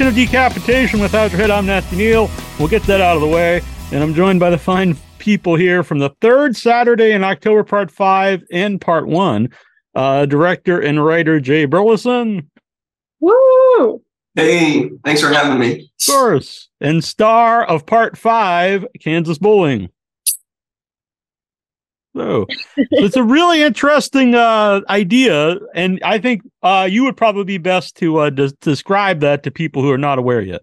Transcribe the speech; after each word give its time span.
to 0.00 0.08
of 0.08 0.14
Decapitation 0.14 0.98
without 0.98 1.30
your 1.30 1.38
head. 1.38 1.50
I'm 1.50 1.66
Nasty 1.66 1.94
Neal. 1.94 2.30
We'll 2.58 2.68
get 2.68 2.82
that 2.84 3.02
out 3.02 3.16
of 3.16 3.20
the 3.20 3.28
way. 3.28 3.60
And 3.92 4.02
I'm 4.02 4.14
joined 4.14 4.40
by 4.40 4.48
the 4.48 4.56
fine 4.56 4.96
people 5.18 5.56
here 5.56 5.82
from 5.82 5.98
the 5.98 6.08
third 6.22 6.56
Saturday 6.56 7.12
in 7.12 7.22
October, 7.22 7.64
part 7.64 7.90
five 7.90 8.42
and 8.50 8.80
part 8.80 9.06
one. 9.06 9.50
Uh, 9.94 10.24
director 10.24 10.80
and 10.80 11.04
writer 11.04 11.38
Jay 11.38 11.66
Burleson. 11.66 12.50
Woo! 13.20 14.02
Hey, 14.34 14.88
thanks 15.04 15.20
for 15.20 15.28
having 15.28 15.58
me. 15.58 15.92
Of 16.00 16.14
course. 16.14 16.70
And 16.80 17.04
star 17.04 17.62
of 17.62 17.84
part 17.84 18.16
five, 18.16 18.86
Kansas 19.02 19.36
Bowling. 19.36 19.90
So 22.16 22.46
it's 22.76 23.16
a 23.16 23.22
really 23.22 23.62
interesting 23.62 24.34
uh, 24.34 24.80
idea, 24.88 25.56
and 25.74 26.00
I 26.04 26.18
think 26.18 26.42
uh, 26.62 26.88
you 26.90 27.04
would 27.04 27.16
probably 27.16 27.44
be 27.44 27.58
best 27.58 27.96
to 27.98 28.18
uh, 28.18 28.30
des- 28.30 28.52
describe 28.60 29.20
that 29.20 29.44
to 29.44 29.50
people 29.50 29.82
who 29.82 29.90
are 29.90 29.98
not 29.98 30.18
aware 30.18 30.40
yet. 30.40 30.62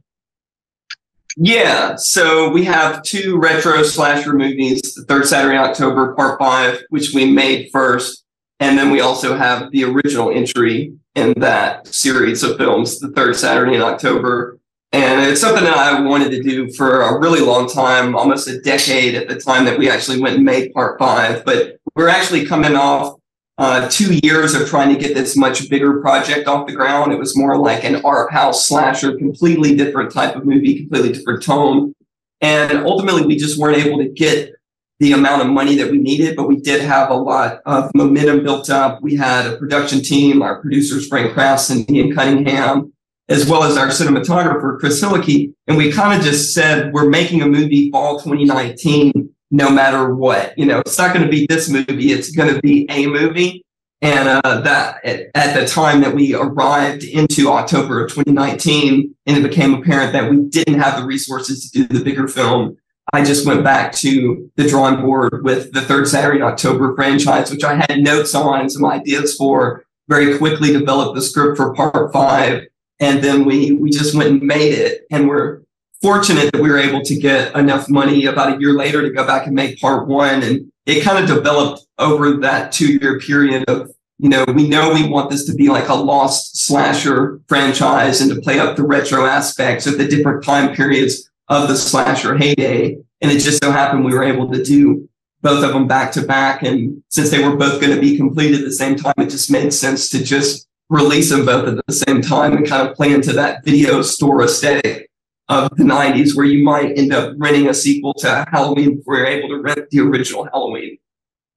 Yeah, 1.37 1.95
so 1.95 2.49
we 2.49 2.63
have 2.65 3.03
two 3.03 3.37
retro 3.37 3.83
slasher 3.83 4.33
movies, 4.33 4.95
the 4.95 5.05
third 5.05 5.27
Saturday 5.27 5.55
in 5.55 5.61
October, 5.61 6.15
part 6.15 6.39
five, 6.39 6.81
which 6.89 7.13
we 7.13 7.31
made 7.31 7.69
first. 7.71 8.25
And 8.59 8.77
then 8.77 8.89
we 8.89 9.01
also 9.01 9.37
have 9.37 9.71
the 9.71 9.83
original 9.83 10.31
entry 10.31 10.95
in 11.13 11.33
that 11.37 11.87
series 11.87 12.41
of 12.41 12.57
films, 12.57 12.99
the 12.99 13.11
third 13.11 13.35
Saturday 13.35 13.75
in 13.75 13.81
October. 13.81 14.57
And 14.93 15.29
it's 15.29 15.41
something 15.41 15.65
that 15.65 15.77
I 15.77 16.01
wanted 16.01 16.31
to 16.31 16.41
do 16.41 16.71
for 16.73 17.01
a 17.01 17.19
really 17.19 17.41
long 17.41 17.69
time, 17.69 18.15
almost 18.15 18.47
a 18.47 18.61
decade 18.61 19.15
at 19.15 19.27
the 19.27 19.35
time 19.35 19.65
that 19.65 19.77
we 19.77 19.89
actually 19.89 20.21
went 20.21 20.35
and 20.35 20.45
made 20.45 20.73
part 20.73 20.97
five. 20.97 21.43
But 21.43 21.77
we're 21.95 22.07
actually 22.07 22.45
coming 22.45 22.75
off 22.75 23.17
uh, 23.57 23.89
two 23.89 24.15
years 24.23 24.53
of 24.53 24.67
trying 24.69 24.93
to 24.93 24.99
get 24.99 25.13
this 25.13 25.35
much 25.35 25.69
bigger 25.69 25.99
project 25.99 26.47
off 26.47 26.67
the 26.67 26.73
ground. 26.73 27.11
It 27.11 27.19
was 27.19 27.35
more 27.35 27.57
like 27.57 27.83
an 27.83 27.97
art 28.05 28.31
house 28.31 28.67
slasher, 28.67 29.17
completely 29.17 29.75
different 29.75 30.11
type 30.11 30.35
of 30.35 30.45
movie, 30.45 30.79
completely 30.79 31.11
different 31.11 31.43
tone. 31.43 31.93
And 32.39 32.85
ultimately, 32.85 33.25
we 33.25 33.35
just 33.35 33.57
weren't 33.57 33.83
able 33.83 33.97
to 33.97 34.07
get 34.09 34.53
the 34.99 35.11
amount 35.11 35.41
of 35.41 35.47
money 35.47 35.75
that 35.75 35.91
we 35.91 35.97
needed, 35.97 36.35
but 36.35 36.47
we 36.47 36.57
did 36.57 36.81
have 36.81 37.09
a 37.09 37.15
lot 37.15 37.61
of 37.65 37.91
momentum 37.93 38.43
built 38.43 38.69
up. 38.69 39.01
We 39.01 39.15
had 39.15 39.45
a 39.45 39.57
production 39.57 40.01
team, 40.01 40.41
our 40.41 40.61
producers, 40.61 41.07
Frank 41.07 41.33
Krafts 41.33 41.69
and 41.69 41.89
Ian 41.91 42.15
Cunningham, 42.15 42.93
as 43.29 43.49
well 43.49 43.63
as 43.63 43.77
our 43.77 43.87
cinematographer, 43.87 44.79
Chris 44.79 45.01
Hillicky. 45.01 45.53
And 45.67 45.77
we 45.77 45.91
kind 45.91 46.17
of 46.17 46.25
just 46.25 46.53
said, 46.53 46.93
we're 46.93 47.09
making 47.09 47.41
a 47.41 47.47
movie 47.47 47.91
fall 47.91 48.19
2019, 48.19 49.29
no 49.51 49.69
matter 49.69 50.15
what. 50.15 50.57
You 50.57 50.65
know, 50.65 50.79
it's 50.79 50.97
not 50.97 51.13
going 51.13 51.25
to 51.25 51.31
be 51.31 51.45
this 51.47 51.69
movie, 51.69 52.11
it's 52.11 52.31
going 52.31 52.53
to 52.53 52.61
be 52.61 52.85
a 52.89 53.07
movie. 53.07 53.63
And 54.01 54.29
uh, 54.29 54.61
that 54.61 55.03
at 55.03 55.59
the 55.59 55.65
time 55.65 56.01
that 56.01 56.13
we 56.13 56.35
arrived 56.35 57.03
into 57.03 57.49
October 57.49 58.03
of 58.03 58.11
2019, 58.11 59.15
and 59.25 59.37
it 59.37 59.41
became 59.41 59.73
apparent 59.73 60.13
that 60.13 60.29
we 60.29 60.37
didn't 60.37 60.79
have 60.79 60.99
the 60.99 61.05
resources 61.05 61.71
to 61.71 61.79
do 61.79 61.97
the 61.97 62.03
bigger 62.03 62.27
film, 62.27 62.77
I 63.13 63.23
just 63.23 63.47
went 63.47 63.63
back 63.63 63.93
to 63.93 64.51
the 64.55 64.67
drawing 64.67 65.01
board 65.01 65.43
with 65.43 65.71
the 65.71 65.81
third 65.81 66.07
Saturday 66.07 66.39
in 66.39 66.43
October 66.43 66.93
franchise, 66.95 67.49
which 67.49 67.63
I 67.63 67.75
had 67.75 67.99
notes 67.99 68.35
on 68.35 68.61
and 68.61 68.71
some 68.71 68.85
ideas 68.85 69.35
for. 69.35 69.83
Very 70.09 70.37
quickly 70.37 70.71
developed 70.71 71.15
the 71.15 71.21
script 71.21 71.57
for 71.57 71.73
part 71.73 72.13
five, 72.13 72.63
and 72.99 73.23
then 73.23 73.45
we 73.45 73.73
we 73.73 73.89
just 73.89 74.15
went 74.15 74.29
and 74.29 74.41
made 74.41 74.73
it. 74.73 75.05
And 75.11 75.27
we're 75.27 75.61
fortunate 76.01 76.51
that 76.51 76.61
we 76.61 76.69
were 76.69 76.77
able 76.77 77.01
to 77.01 77.15
get 77.15 77.55
enough 77.55 77.89
money 77.89 78.25
about 78.25 78.57
a 78.57 78.59
year 78.59 78.73
later 78.73 79.01
to 79.01 79.11
go 79.11 79.25
back 79.25 79.47
and 79.47 79.55
make 79.55 79.79
part 79.79 80.07
one. 80.07 80.43
And 80.43 80.71
it 80.85 81.03
kind 81.03 81.17
of 81.17 81.27
developed 81.35 81.85
over 81.97 82.37
that 82.37 82.71
two 82.71 82.93
year 82.93 83.19
period 83.19 83.65
of 83.67 83.91
you 84.19 84.29
know, 84.29 84.45
we 84.47 84.67
know 84.67 84.93
we 84.93 85.07
want 85.07 85.29
this 85.29 85.45
to 85.45 85.53
be 85.53 85.69
like 85.69 85.89
a 85.89 85.93
lost 85.93 86.65
slasher 86.65 87.39
franchise 87.47 88.19
and 88.19 88.33
to 88.33 88.41
play 88.41 88.59
up 88.59 88.75
the 88.75 88.83
retro 88.83 89.25
aspects 89.25 89.85
of 89.85 89.97
the 89.97 90.07
different 90.07 90.43
time 90.43 90.75
periods 90.75 91.29
of 91.49 91.67
the 91.67 91.75
slasher 91.75 92.35
heyday. 92.35 92.97
And 93.21 93.31
it 93.31 93.39
just 93.39 93.63
so 93.63 93.71
happened 93.71 94.05
we 94.05 94.13
were 94.13 94.23
able 94.23 94.51
to 94.51 94.63
do 94.63 95.07
both 95.41 95.63
of 95.63 95.71
them 95.71 95.87
back 95.87 96.11
to 96.13 96.23
back. 96.23 96.63
And 96.63 97.03
since 97.09 97.29
they 97.29 97.47
were 97.47 97.55
both 97.55 97.79
going 97.79 97.93
to 97.93 98.01
be 98.01 98.17
completed 98.17 98.59
at 98.59 98.65
the 98.65 98.71
same 98.71 98.95
time, 98.95 99.13
it 99.17 99.29
just 99.29 99.51
made 99.51 99.71
sense 99.71 100.09
to 100.09 100.23
just 100.23 100.66
release 100.89 101.29
them 101.29 101.45
both 101.45 101.67
at 101.67 101.85
the 101.85 101.93
same 101.93 102.21
time 102.21 102.55
and 102.55 102.67
kind 102.67 102.87
of 102.87 102.95
play 102.95 103.13
into 103.13 103.33
that 103.33 103.63
video 103.65 104.01
store 104.01 104.43
aesthetic 104.43 105.09
of 105.49 105.69
the 105.77 105.83
90s 105.83 106.35
where 106.35 106.45
you 106.45 106.63
might 106.63 106.97
end 106.97 107.13
up 107.13 107.33
renting 107.37 107.69
a 107.69 107.73
sequel 107.73 108.13
to 108.13 108.45
Halloween 108.51 108.97
before 108.97 109.17
you're 109.17 109.25
able 109.25 109.49
to 109.49 109.61
rent 109.61 109.89
the 109.89 109.99
original 109.99 110.45
Halloween. 110.45 110.97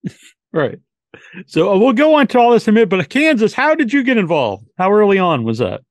Right. 0.52 0.80
So 1.46 1.72
uh, 1.72 1.78
we'll 1.78 1.92
go 1.92 2.14
on 2.14 2.26
to 2.26 2.38
all 2.40 2.50
this 2.50 2.66
in 2.66 2.72
a 2.72 2.74
minute, 2.74 2.88
but 2.88 3.08
Kansas, 3.08 3.54
how 3.54 3.76
did 3.76 3.92
you 3.92 4.02
get 4.02 4.16
involved? 4.16 4.66
How 4.78 4.92
early 4.92 5.16
on 5.16 5.44
was 5.44 5.58
that? 5.58 5.82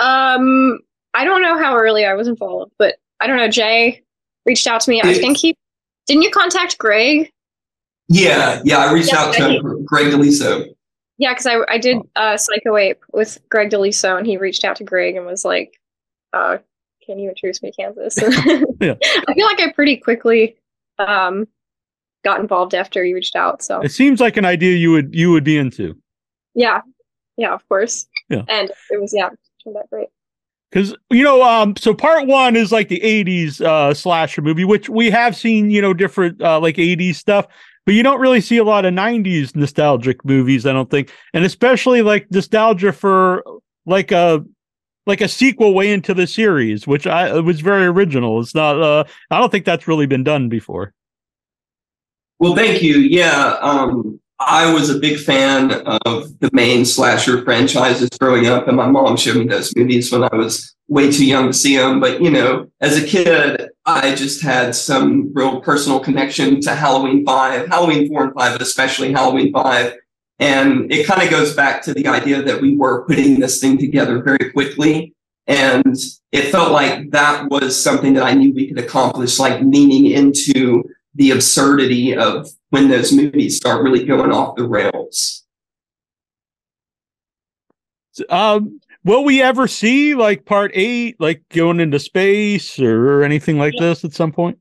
Um, 0.00 0.78
I 1.12 1.24
don't 1.24 1.42
know 1.42 1.58
how 1.58 1.76
early 1.76 2.04
I 2.04 2.14
was 2.14 2.28
involved, 2.28 2.70
but 2.78 2.98
I 3.18 3.26
don't 3.26 3.36
know. 3.36 3.48
Jay 3.48 4.02
reached 4.46 4.68
out 4.68 4.80
to 4.82 4.90
me. 4.90 5.02
I 5.02 5.14
think 5.14 5.38
he 5.38 5.56
didn't 6.06 6.22
you 6.22 6.30
contact 6.30 6.78
Greg? 6.78 7.30
Yeah, 8.08 8.60
yeah, 8.64 8.78
I 8.78 8.92
reached 8.92 9.12
yeah, 9.12 9.20
out 9.20 9.34
to 9.34 9.82
Greg 9.84 10.12
DeLiso. 10.12 10.66
Yeah, 11.22 11.30
because 11.30 11.46
I 11.46 11.58
I 11.68 11.78
did 11.78 11.98
uh, 12.16 12.36
Psycho 12.36 12.76
Ape 12.76 13.00
with 13.12 13.38
Greg 13.48 13.70
DeLiso, 13.70 14.18
and 14.18 14.26
he 14.26 14.38
reached 14.38 14.64
out 14.64 14.74
to 14.76 14.84
Greg 14.84 15.14
and 15.14 15.24
was 15.24 15.44
like, 15.44 15.80
uh, 16.32 16.58
"Can 17.06 17.20
you 17.20 17.28
introduce 17.28 17.62
me 17.62 17.70
to 17.70 17.76
Kansas?" 17.76 18.16
yeah. 18.80 18.94
I 19.28 19.32
feel 19.32 19.46
like 19.46 19.60
I 19.60 19.70
pretty 19.70 19.98
quickly 19.98 20.56
um, 20.98 21.46
got 22.24 22.40
involved 22.40 22.74
after 22.74 23.04
you 23.04 23.14
reached 23.14 23.36
out. 23.36 23.62
So 23.62 23.80
it 23.82 23.90
seems 23.90 24.18
like 24.18 24.36
an 24.36 24.44
idea 24.44 24.74
you 24.76 24.90
would 24.90 25.14
you 25.14 25.30
would 25.30 25.44
be 25.44 25.56
into. 25.56 25.96
Yeah, 26.56 26.80
yeah, 27.36 27.54
of 27.54 27.68
course. 27.68 28.04
Yeah, 28.28 28.42
and 28.48 28.72
it 28.90 29.00
was 29.00 29.14
yeah 29.16 29.30
turned 29.62 29.76
out 29.76 29.88
great 29.90 30.08
because 30.72 30.92
you 31.10 31.22
know 31.22 31.42
um 31.44 31.76
so 31.76 31.94
part 31.94 32.26
one 32.26 32.56
is 32.56 32.72
like 32.72 32.88
the 32.88 32.98
80s 32.98 33.60
uh 33.60 33.94
slasher 33.94 34.42
movie 34.42 34.64
which 34.64 34.88
we 34.88 35.10
have 35.10 35.36
seen 35.36 35.70
you 35.70 35.82
know 35.82 35.94
different 35.94 36.40
uh 36.42 36.58
like 36.58 36.76
80s 36.76 37.16
stuff 37.16 37.46
but 37.84 37.94
you 37.94 38.02
don't 38.02 38.20
really 38.20 38.40
see 38.40 38.58
a 38.58 38.64
lot 38.64 38.84
of 38.84 38.94
90s 38.94 39.54
nostalgic 39.56 40.24
movies 40.24 40.66
i 40.66 40.72
don't 40.72 40.90
think. 40.90 41.10
And 41.34 41.44
especially 41.44 42.02
like 42.02 42.30
nostalgia 42.30 42.92
for 42.92 43.44
like 43.86 44.12
a 44.12 44.44
like 45.06 45.20
a 45.20 45.28
sequel 45.28 45.74
way 45.74 45.92
into 45.92 46.14
the 46.14 46.26
series 46.26 46.86
which 46.86 47.06
i 47.06 47.38
was 47.40 47.60
very 47.60 47.86
original. 47.86 48.40
It's 48.40 48.54
not 48.54 48.80
uh 48.80 49.04
i 49.30 49.38
don't 49.38 49.50
think 49.50 49.64
that's 49.64 49.88
really 49.88 50.06
been 50.06 50.24
done 50.24 50.48
before. 50.48 50.94
Well 52.38 52.54
thank 52.54 52.82
you. 52.82 52.98
Yeah 52.98 53.56
um 53.60 54.20
I 54.46 54.72
was 54.72 54.90
a 54.90 54.98
big 54.98 55.18
fan 55.18 55.72
of 55.72 56.38
the 56.40 56.50
main 56.52 56.84
slasher 56.84 57.42
franchises 57.44 58.08
growing 58.10 58.46
up, 58.46 58.68
and 58.68 58.76
my 58.76 58.88
mom 58.88 59.16
showed 59.16 59.36
me 59.36 59.46
those 59.46 59.74
movies 59.76 60.10
when 60.12 60.24
I 60.24 60.34
was 60.34 60.74
way 60.88 61.10
too 61.10 61.26
young 61.26 61.48
to 61.48 61.52
see 61.52 61.76
them. 61.76 62.00
But, 62.00 62.22
you 62.22 62.30
know, 62.30 62.70
as 62.80 62.96
a 62.96 63.06
kid, 63.06 63.70
I 63.86 64.14
just 64.14 64.42
had 64.42 64.74
some 64.74 65.32
real 65.32 65.60
personal 65.60 66.00
connection 66.00 66.60
to 66.62 66.74
Halloween 66.74 67.24
5, 67.24 67.68
Halloween 67.68 68.08
4 68.08 68.24
and 68.24 68.34
5, 68.34 68.52
but 68.52 68.62
especially 68.62 69.12
Halloween 69.12 69.52
5. 69.52 69.94
And 70.38 70.92
it 70.92 71.06
kind 71.06 71.22
of 71.22 71.30
goes 71.30 71.54
back 71.54 71.82
to 71.82 71.94
the 71.94 72.08
idea 72.08 72.42
that 72.42 72.60
we 72.60 72.76
were 72.76 73.04
putting 73.04 73.40
this 73.40 73.60
thing 73.60 73.78
together 73.78 74.22
very 74.22 74.50
quickly. 74.50 75.14
And 75.46 75.96
it 76.30 76.50
felt 76.52 76.72
like 76.72 77.10
that 77.10 77.48
was 77.48 77.80
something 77.80 78.14
that 78.14 78.22
I 78.22 78.34
knew 78.34 78.52
we 78.52 78.68
could 78.68 78.78
accomplish, 78.78 79.38
like 79.38 79.60
leaning 79.60 80.06
into 80.06 80.84
the 81.14 81.30
absurdity 81.30 82.16
of 82.16 82.48
when 82.72 82.88
those 82.88 83.12
movies 83.12 83.58
start 83.58 83.82
really 83.82 84.02
going 84.02 84.32
off 84.32 84.56
the 84.56 84.66
rails. 84.66 85.44
Um, 88.30 88.80
will 89.04 89.24
we 89.24 89.42
ever 89.42 89.68
see 89.68 90.14
like 90.14 90.46
part 90.46 90.70
eight, 90.74 91.20
like 91.20 91.42
going 91.50 91.80
into 91.80 91.98
space 91.98 92.80
or 92.80 93.24
anything 93.24 93.58
like 93.58 93.74
this 93.78 94.06
at 94.06 94.14
some 94.14 94.32
point? 94.32 94.58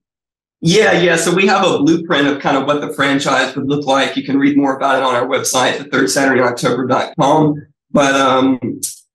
Yeah, 0.60 0.92
yeah. 0.92 1.16
So 1.16 1.34
we 1.34 1.48
have 1.48 1.66
a 1.66 1.80
blueprint 1.80 2.28
of 2.28 2.42
kind 2.42 2.58
of 2.58 2.66
what 2.66 2.82
the 2.82 2.94
franchise 2.94 3.56
would 3.56 3.70
look 3.70 3.86
like. 3.86 4.18
You 4.18 4.26
can 4.26 4.38
read 4.38 4.58
more 4.58 4.76
about 4.76 4.98
it 4.98 5.04
on 5.04 5.16
our 5.16 5.26
website, 5.26 5.78
the 5.78 5.86
third 5.86 6.10
Saturday 6.10 6.42
October.com. 6.42 7.66
But 7.92 8.16
um, 8.16 8.60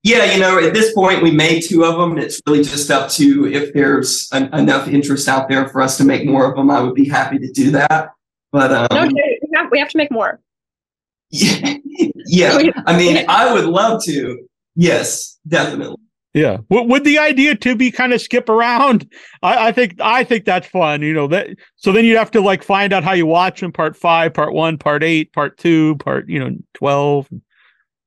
yeah, 0.03 0.33
you 0.33 0.41
know, 0.41 0.59
at 0.59 0.73
this 0.73 0.95
point, 0.95 1.23
we 1.23 1.33
made 1.33 1.61
two 1.61 1.85
of 1.85 1.99
them. 1.99 2.17
It's 2.17 2.41
really 2.47 2.65
just 2.65 2.91
up 2.91 3.11
to 3.11 3.47
if 3.47 3.75
there's 3.75 4.27
an, 4.33 4.53
enough 4.55 4.89
interest 4.89 5.29
out 5.29 5.51
there 5.51 5.69
for 5.69 5.83
us 5.83 5.99
to 5.99 6.05
make 6.05 6.25
more 6.25 6.51
of 6.51 6.57
them. 6.57 6.71
I 6.71 6.81
would 6.81 6.95
be 6.95 7.07
happy 7.07 7.39
to 7.39 7.53
do 7.53 7.71
that. 7.73 8.16
But 8.57 8.73
um, 8.73 8.89
no, 8.91 9.07
we 9.07 9.51
have, 9.55 9.71
we 9.71 9.79
have 9.79 9.91
to 9.91 9.99
make 9.99 10.11
more. 10.11 10.41
Yeah, 11.29 11.77
yeah. 12.27 12.71
I 12.87 12.97
mean, 12.97 13.23
I 13.29 13.53
would 13.53 13.67
love 13.67 14.03
to. 14.05 14.49
Yes, 14.75 15.39
definitely. 15.47 15.97
Yeah. 16.33 16.59
Would 16.71 17.05
the 17.05 17.19
idea 17.19 17.55
to 17.55 17.77
be 17.77 17.91
kind 17.91 18.15
of 18.15 18.21
skip 18.23 18.49
around? 18.49 19.11
I, 19.43 19.69
I, 19.69 19.73
think 19.73 20.01
I 20.01 20.25
think 20.25 20.47
that's 20.47 20.67
fun. 20.67 21.03
You 21.03 21.13
know 21.13 21.27
that. 21.29 21.49
So 21.77 21.93
then 21.93 22.07
you'd 22.07 22.17
have 22.17 22.31
to 22.31 22.41
like 22.41 22.63
find 22.63 22.95
out 22.95 23.05
how 23.05 23.13
you 23.13 23.27
watch 23.27 23.61
them. 23.61 23.73
Part 23.73 23.95
five, 23.95 24.33
part 24.33 24.55
one, 24.55 24.79
part 24.79 25.03
eight, 25.03 25.35
part 25.35 25.59
two, 25.59 25.97
part 25.97 26.27
you 26.27 26.39
know 26.39 26.57
twelve. 26.73 27.29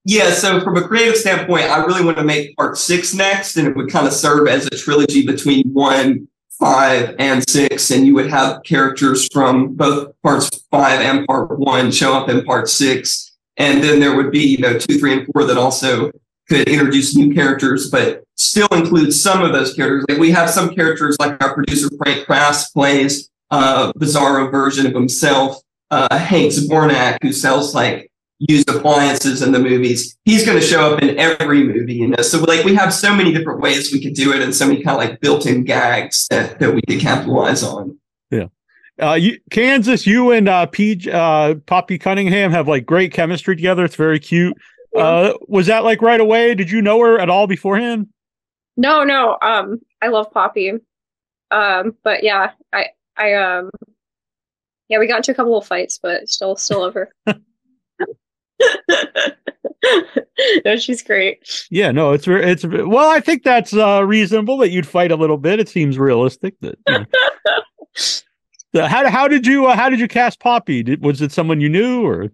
Yeah, 0.05 0.31
so 0.31 0.61
from 0.61 0.77
a 0.77 0.87
creative 0.87 1.15
standpoint, 1.15 1.65
I 1.65 1.85
really 1.85 2.03
want 2.03 2.17
to 2.17 2.23
make 2.23 2.55
part 2.57 2.75
six 2.75 3.13
next, 3.13 3.55
and 3.55 3.67
it 3.67 3.75
would 3.75 3.91
kind 3.91 4.07
of 4.07 4.13
serve 4.13 4.47
as 4.47 4.65
a 4.65 4.71
trilogy 4.71 5.27
between 5.27 5.71
one, 5.73 6.27
five, 6.59 7.15
and 7.19 7.47
six. 7.49 7.89
And 7.91 8.05
you 8.05 8.13
would 8.15 8.29
have 8.29 8.63
characters 8.63 9.27
from 9.31 9.75
both 9.75 10.13
parts 10.21 10.49
five 10.69 10.99
and 11.01 11.25
part 11.25 11.57
one 11.57 11.91
show 11.91 12.13
up 12.13 12.29
in 12.29 12.43
part 12.43 12.69
six. 12.69 13.37
And 13.57 13.83
then 13.83 13.99
there 13.99 14.15
would 14.15 14.31
be, 14.31 14.45
you 14.45 14.57
know, 14.59 14.77
two, 14.77 14.99
three, 14.99 15.13
and 15.13 15.27
four 15.27 15.45
that 15.45 15.57
also 15.57 16.11
could 16.47 16.67
introduce 16.67 17.15
new 17.15 17.33
characters, 17.33 17.89
but 17.89 18.23
still 18.35 18.67
include 18.71 19.13
some 19.13 19.43
of 19.43 19.51
those 19.51 19.73
characters. 19.73 20.05
Like 20.09 20.19
we 20.19 20.31
have 20.31 20.49
some 20.49 20.73
characters, 20.73 21.17
like 21.19 21.41
our 21.43 21.53
producer 21.53 21.89
Frank 21.97 22.25
Krass 22.25 22.71
plays 22.71 23.29
a 23.51 23.93
bizarro 23.93 24.51
version 24.51 24.85
of 24.85 24.93
himself. 24.93 25.61
Uh, 25.91 26.17
Hank 26.17 26.51
Zbornak, 26.51 27.17
who 27.21 27.33
sells 27.33 27.73
like 27.73 28.08
used 28.39 28.69
appliances 28.69 29.41
in 29.41 29.51
the 29.51 29.59
movies, 29.59 30.17
he's 30.25 30.45
going 30.45 30.59
to 30.59 30.65
show 30.65 30.93
up 30.93 31.01
in 31.01 31.17
every 31.19 31.63
movie. 31.63 31.95
You 31.95 32.07
know, 32.07 32.21
so 32.21 32.39
like 32.39 32.63
we 32.63 32.73
have 32.75 32.93
so 32.93 33.13
many 33.13 33.33
different 33.33 33.61
ways 33.61 33.91
we 33.91 34.01
could 34.01 34.13
do 34.13 34.33
it, 34.33 34.41
and 34.41 34.55
so 34.55 34.67
many 34.67 34.81
kind 34.81 35.01
of 35.01 35.09
like 35.09 35.19
built-in 35.19 35.63
gags 35.63 36.27
that, 36.29 36.59
that 36.59 36.73
we 36.73 36.81
could 36.81 36.99
capitalize 36.99 37.63
on. 37.63 37.97
Yeah. 38.31 38.47
Uh, 39.01 39.13
you, 39.13 39.39
Kansas, 39.49 40.05
you 40.05 40.31
and 40.31 40.49
uh, 40.49 40.65
P, 40.65 41.09
uh, 41.11 41.55
Poppy 41.65 41.97
Cunningham 41.97 42.51
have 42.51 42.67
like 42.67 42.85
great 42.85 43.13
chemistry 43.13 43.55
together. 43.55 43.85
It's 43.85 43.95
very 43.95 44.19
cute. 44.19 44.57
Uh, 44.95 45.33
was 45.47 45.67
that 45.67 45.83
like 45.83 46.01
right 46.01 46.19
away? 46.19 46.55
Did 46.55 46.71
you 46.71 46.81
know 46.81 46.99
her 46.99 47.19
at 47.19 47.29
all 47.29 47.47
beforehand? 47.47 48.07
No, 48.75 49.03
no. 49.03 49.37
Um, 49.41 49.79
I 50.01 50.07
love 50.07 50.31
Poppy. 50.31 50.73
Um, 51.51 51.95
but 52.03 52.23
yeah, 52.23 52.51
I, 52.73 52.87
I, 53.15 53.33
um, 53.33 53.69
yeah, 54.87 54.99
we 54.99 55.07
got 55.07 55.17
into 55.17 55.31
a 55.31 55.35
couple 55.35 55.57
of 55.57 55.65
fights, 55.65 55.99
but 56.01 56.27
still, 56.27 56.55
still 56.55 56.81
over. 56.83 57.13
no, 60.65 60.77
she's 60.77 61.01
great. 61.01 61.67
Yeah, 61.69 61.91
no, 61.91 62.11
it's 62.11 62.27
it's 62.27 62.65
well. 62.65 63.09
I 63.09 63.19
think 63.19 63.43
that's 63.43 63.73
uh, 63.73 64.03
reasonable 64.05 64.57
that 64.57 64.69
you'd 64.69 64.87
fight 64.87 65.11
a 65.11 65.15
little 65.15 65.37
bit. 65.37 65.59
It 65.59 65.69
seems 65.69 65.97
realistic. 65.97 66.55
That 66.61 66.77
you 66.87 67.05
know. 68.73 68.75
how 68.87 69.09
how 69.09 69.27
did 69.27 69.45
you 69.45 69.67
uh, 69.67 69.75
how 69.75 69.89
did 69.89 69.99
you 69.99 70.07
cast 70.07 70.39
Poppy? 70.39 70.83
Did, 70.83 71.03
was 71.03 71.21
it 71.21 71.31
someone 71.31 71.61
you 71.61 71.69
knew 71.69 72.05
or? 72.05 72.29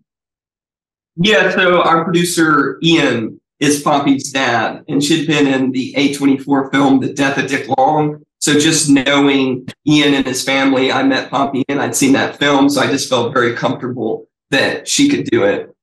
Yeah, 1.17 1.49
so 1.51 1.81
our 1.81 2.03
producer 2.03 2.77
Ian 2.83 3.39
is 3.59 3.81
Poppy's 3.81 4.31
dad, 4.31 4.83
and 4.89 5.01
she'd 5.01 5.27
been 5.27 5.47
in 5.47 5.71
the 5.71 5.93
A24 5.93 6.71
film 6.71 6.99
The 6.99 7.13
Death 7.13 7.37
of 7.37 7.47
Dick 7.47 7.67
Long. 7.77 8.21
So 8.39 8.59
just 8.59 8.89
knowing 8.89 9.67
Ian 9.87 10.13
and 10.13 10.25
his 10.25 10.43
family, 10.43 10.91
I 10.91 11.03
met 11.03 11.31
Poppy 11.31 11.63
and 11.69 11.81
I'd 11.81 11.95
seen 11.95 12.11
that 12.13 12.37
film, 12.37 12.69
so 12.69 12.81
I 12.81 12.87
just 12.87 13.09
felt 13.09 13.33
very 13.33 13.55
comfortable 13.55 14.27
that 14.51 14.87
she 14.87 15.09
could 15.09 15.25
do 15.25 15.43
it. 15.43 15.74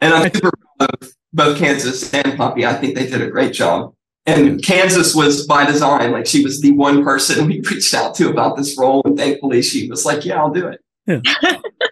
And 0.00 0.14
I'm 0.14 0.32
super 0.32 0.50
proud 0.78 0.90
of 1.02 1.12
both 1.32 1.58
Kansas 1.58 2.12
and 2.14 2.36
Poppy. 2.36 2.66
I 2.66 2.74
think 2.74 2.94
they 2.94 3.06
did 3.06 3.22
a 3.22 3.30
great 3.30 3.52
job. 3.52 3.94
And 4.26 4.62
Kansas 4.62 5.14
was 5.14 5.46
by 5.46 5.64
design, 5.64 6.12
like 6.12 6.26
she 6.26 6.44
was 6.44 6.60
the 6.60 6.72
one 6.72 7.02
person 7.02 7.46
we 7.46 7.60
reached 7.70 7.94
out 7.94 8.14
to 8.16 8.28
about 8.28 8.56
this 8.56 8.78
role, 8.78 9.02
and 9.04 9.16
thankfully 9.16 9.62
she 9.62 9.88
was 9.88 10.04
like, 10.04 10.24
"Yeah, 10.24 10.38
I'll 10.38 10.52
do 10.52 10.68
it." 10.68 10.80
Yeah. 11.06 11.20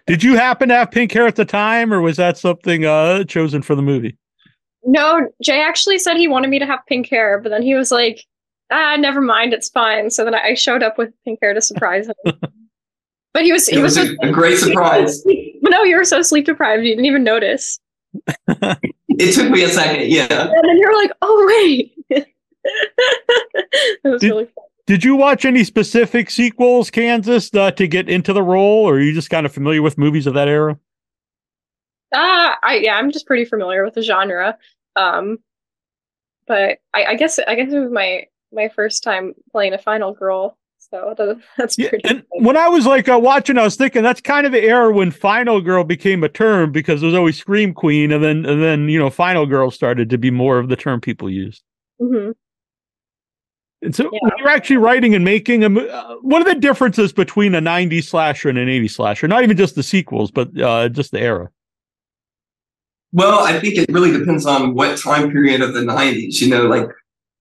Did 0.07 0.23
you 0.23 0.37
happen 0.37 0.69
to 0.69 0.75
have 0.75 0.91
pink 0.91 1.11
hair 1.11 1.27
at 1.27 1.35
the 1.35 1.45
time, 1.45 1.91
or 1.91 2.01
was 2.01 2.17
that 2.17 2.37
something 2.37 2.85
uh, 2.85 3.23
chosen 3.25 3.61
for 3.61 3.75
the 3.75 3.81
movie? 3.81 4.17
No, 4.83 5.27
Jay 5.43 5.61
actually 5.61 5.99
said 5.99 6.17
he 6.17 6.27
wanted 6.27 6.49
me 6.49 6.59
to 6.59 6.65
have 6.65 6.79
pink 6.87 7.09
hair, 7.09 7.39
but 7.39 7.49
then 7.49 7.63
he 7.63 7.75
was 7.75 7.91
like, 7.91 8.23
"Ah, 8.71 8.95
never 8.97 9.21
mind, 9.21 9.53
it's 9.53 9.69
fine." 9.69 10.09
So 10.09 10.23
then 10.23 10.35
I 10.35 10.53
showed 10.53 10.83
up 10.83 10.97
with 10.97 11.11
pink 11.25 11.39
hair 11.41 11.53
to 11.53 11.61
surprise 11.61 12.07
him. 12.07 12.15
but 13.33 13.43
he 13.43 13.51
was 13.51 13.67
he 13.67 13.79
was, 13.79 13.97
was 13.97 14.09
a, 14.09 14.27
a 14.27 14.31
great 14.31 14.57
surprise. 14.59 15.23
No, 15.61 15.83
you 15.83 15.97
were 15.97 16.05
so 16.05 16.21
sleep 16.21 16.45
deprived, 16.45 16.83
you 16.83 16.91
didn't 16.91 17.05
even 17.05 17.23
notice. 17.23 17.79
it 18.47 19.35
took 19.35 19.51
me 19.51 19.63
a 19.63 19.69
second, 19.69 20.07
yeah. 20.09 20.27
And 20.29 20.69
then 20.69 20.77
you're 20.79 20.95
like, 20.95 21.11
"Oh 21.21 21.45
wait." 21.47 21.93
that 22.09 22.25
was 24.03 24.21
Did- 24.21 24.29
really 24.29 24.45
fun. 24.45 24.65
Did 24.85 25.03
you 25.03 25.15
watch 25.15 25.45
any 25.45 25.63
specific 25.63 26.31
sequels, 26.31 26.89
Kansas, 26.89 27.53
uh, 27.53 27.69
to 27.69 27.87
get 27.87 28.09
into 28.09 28.33
the 28.33 28.41
role, 28.41 28.89
or 28.89 28.95
are 28.95 28.99
you 28.99 29.13
just 29.13 29.29
kind 29.29 29.45
of 29.45 29.53
familiar 29.53 29.83
with 29.83 29.99
movies 29.99 30.25
of 30.25 30.33
that 30.33 30.47
era? 30.47 30.79
Uh, 32.11 32.55
I 32.63 32.79
yeah, 32.81 32.95
I'm 32.95 33.11
just 33.11 33.27
pretty 33.27 33.45
familiar 33.45 33.85
with 33.85 33.93
the 33.93 34.01
genre. 34.01 34.57
Um, 34.95 35.37
but 36.47 36.79
I, 36.93 37.05
I 37.09 37.15
guess 37.15 37.37
I 37.37 37.53
guess 37.53 37.71
it 37.71 37.77
was 37.77 37.91
my 37.91 38.25
my 38.51 38.69
first 38.69 39.03
time 39.03 39.35
playing 39.51 39.73
a 39.73 39.77
final 39.77 40.13
girl, 40.13 40.57
so 40.91 41.13
that, 41.17 41.39
that's 41.57 41.77
Yeah, 41.77 41.89
pretty. 41.89 42.09
and 42.09 42.23
when 42.31 42.57
I 42.57 42.67
was 42.67 42.85
like 42.85 43.07
uh, 43.09 43.19
watching, 43.21 43.57
I 43.57 43.63
was 43.63 43.75
thinking 43.75 44.03
that's 44.03 44.21
kind 44.21 44.45
of 44.45 44.51
the 44.51 44.61
era 44.63 44.91
when 44.91 45.11
Final 45.11 45.61
Girl 45.61 45.83
became 45.83 46.23
a 46.23 46.29
term 46.29 46.71
because 46.71 47.01
there 47.01 47.07
was 47.07 47.15
always 47.15 47.37
Scream 47.37 47.73
Queen, 47.73 48.11
and 48.11 48.23
then 48.23 48.45
and 48.45 48.61
then 48.61 48.89
you 48.89 48.99
know 48.99 49.09
Final 49.09 49.45
Girl 49.45 49.71
started 49.71 50.09
to 50.09 50.17
be 50.17 50.31
more 50.31 50.57
of 50.59 50.69
the 50.69 50.75
term 50.75 50.99
people 51.01 51.29
used. 51.29 51.63
Mhm. 52.01 52.33
And 53.81 53.95
so 53.95 54.09
Yeah. 54.11 54.19
when 54.21 54.31
you're 54.39 54.49
actually 54.49 54.75
writing 54.77 55.15
and 55.15 55.23
making 55.23 55.63
a, 55.63 55.79
uh, 55.79 56.15
what 56.21 56.41
are 56.41 56.53
the 56.53 56.59
differences 56.59 57.13
between 57.13 57.55
a 57.55 57.61
'90s 57.61 58.09
slasher 58.09 58.49
and 58.49 58.57
an 58.57 58.67
'80s 58.67 58.95
slasher? 58.95 59.27
Not 59.27 59.43
even 59.43 59.55
just 59.55 59.75
the 59.75 59.83
sequels, 59.83 60.31
but 60.31 60.49
uh, 60.59 60.89
just 60.89 61.11
the 61.11 61.21
era. 61.21 61.49
Well, 63.11 63.39
I 63.39 63.59
think 63.59 63.75
it 63.75 63.89
really 63.91 64.11
depends 64.11 64.45
on 64.45 64.75
what 64.75 64.97
time 64.99 65.31
period 65.31 65.61
of 65.61 65.73
the 65.73 65.81
90s. 65.81 66.41
You 66.41 66.49
know, 66.49 66.67
like 66.67 66.87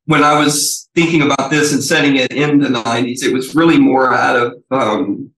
when 0.09 0.25
I 0.25 0.43
was 0.43 0.89
thinking 0.95 1.21
about 1.21 1.51
this 1.51 1.75
and 1.75 1.85
setting 1.85 2.17
it 2.17 2.33
in 2.33 2.61
the 2.61 2.69
90s, 2.71 3.23
it 3.23 3.31
was 3.31 3.55
really 3.55 3.79
more 3.79 4.15
out 4.15 4.37
of 4.37 4.55
um, 4.71 5.31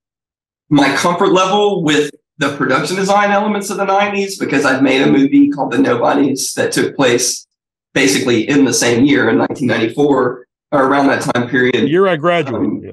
my 0.68 0.94
comfort 0.94 1.32
level 1.32 1.82
with 1.82 2.12
the 2.38 2.56
production 2.56 2.94
design 2.94 3.32
elements 3.32 3.68
of 3.70 3.78
the 3.78 3.84
90s 3.84 4.38
because 4.38 4.64
I'd 4.64 4.80
made 4.80 5.02
a 5.02 5.10
movie 5.10 5.50
called 5.50 5.72
The 5.72 5.78
Nobodies 5.78 6.54
that 6.54 6.70
took 6.70 6.94
place 6.94 7.48
basically 7.94 8.48
in 8.48 8.64
the 8.64 8.72
same 8.72 9.04
year 9.04 9.28
in 9.28 9.38
1994 9.38 10.46
or 10.70 10.84
around 10.84 11.08
that 11.08 11.22
time 11.22 11.46
The 11.46 11.50
period. 11.50 11.88
year 11.88 12.06
I 12.06 12.14
graduated. 12.14 12.60
Um, 12.68 12.80
yeah. 12.84 12.92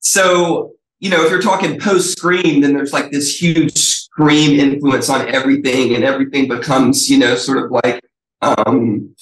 So, 0.00 0.72
you 1.00 1.08
know, 1.08 1.24
if 1.24 1.30
you're 1.30 1.40
talking 1.40 1.80
post 1.80 2.12
Scream, 2.12 2.60
then 2.60 2.74
there's 2.74 2.92
like 2.92 3.10
this 3.10 3.40
huge 3.40 3.78
Scream 3.78 4.60
influence 4.60 5.08
on 5.08 5.26
everything, 5.28 5.94
and 5.94 6.04
everything 6.04 6.46
becomes, 6.46 7.08
you 7.08 7.18
know, 7.18 7.36
sort 7.36 7.56
of 7.56 7.70
like 7.70 8.03
um, 8.44 9.14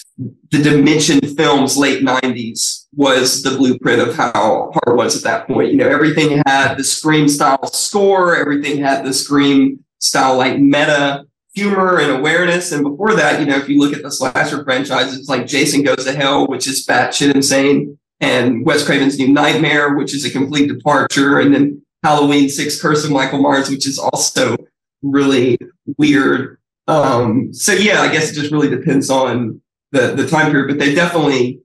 the 0.50 0.62
Dimension 0.62 1.20
Films 1.20 1.76
late 1.76 2.02
90s 2.02 2.86
was 2.94 3.42
the 3.42 3.50
blueprint 3.50 4.00
of 4.00 4.14
how 4.14 4.72
horror 4.74 4.96
was 4.96 5.16
at 5.16 5.22
that 5.24 5.46
point. 5.46 5.70
You 5.70 5.78
know, 5.78 5.88
everything 5.88 6.42
had 6.46 6.74
the 6.74 6.84
Scream 6.84 7.28
style 7.28 7.66
score, 7.66 8.36
everything 8.36 8.78
had 8.78 9.04
the 9.04 9.14
Scream 9.14 9.84
style 9.98 10.36
like 10.36 10.58
meta 10.58 11.24
humor 11.54 11.98
and 11.98 12.10
awareness. 12.10 12.72
And 12.72 12.82
before 12.82 13.14
that, 13.14 13.40
you 13.40 13.46
know, 13.46 13.56
if 13.56 13.68
you 13.68 13.78
look 13.78 13.94
at 13.94 14.02
the 14.02 14.10
slasher 14.10 14.64
franchises 14.64 15.28
like 15.28 15.46
Jason 15.46 15.82
Goes 15.82 16.04
to 16.04 16.12
Hell, 16.12 16.46
which 16.46 16.66
is 16.66 16.86
batshit 16.86 17.34
insane, 17.34 17.98
and 18.20 18.64
Wes 18.64 18.84
Craven's 18.84 19.18
New 19.18 19.28
Nightmare, 19.28 19.94
which 19.94 20.14
is 20.14 20.24
a 20.24 20.30
complete 20.30 20.68
departure, 20.68 21.40
and 21.40 21.54
then 21.54 21.82
Halloween 22.02 22.48
Six 22.48 22.80
Curse 22.80 23.04
of 23.04 23.10
Michael 23.10 23.40
Myers, 23.40 23.68
which 23.68 23.86
is 23.86 23.98
also 23.98 24.56
really 25.02 25.58
weird. 25.98 26.58
Um, 26.88 27.52
so 27.52 27.72
yeah, 27.72 28.00
I 28.02 28.10
guess 28.12 28.30
it 28.30 28.34
just 28.34 28.52
really 28.52 28.68
depends 28.68 29.10
on 29.10 29.60
the 29.92 30.14
the 30.14 30.26
time 30.26 30.50
period, 30.50 30.68
but 30.68 30.78
they 30.84 30.94
definitely 30.94 31.60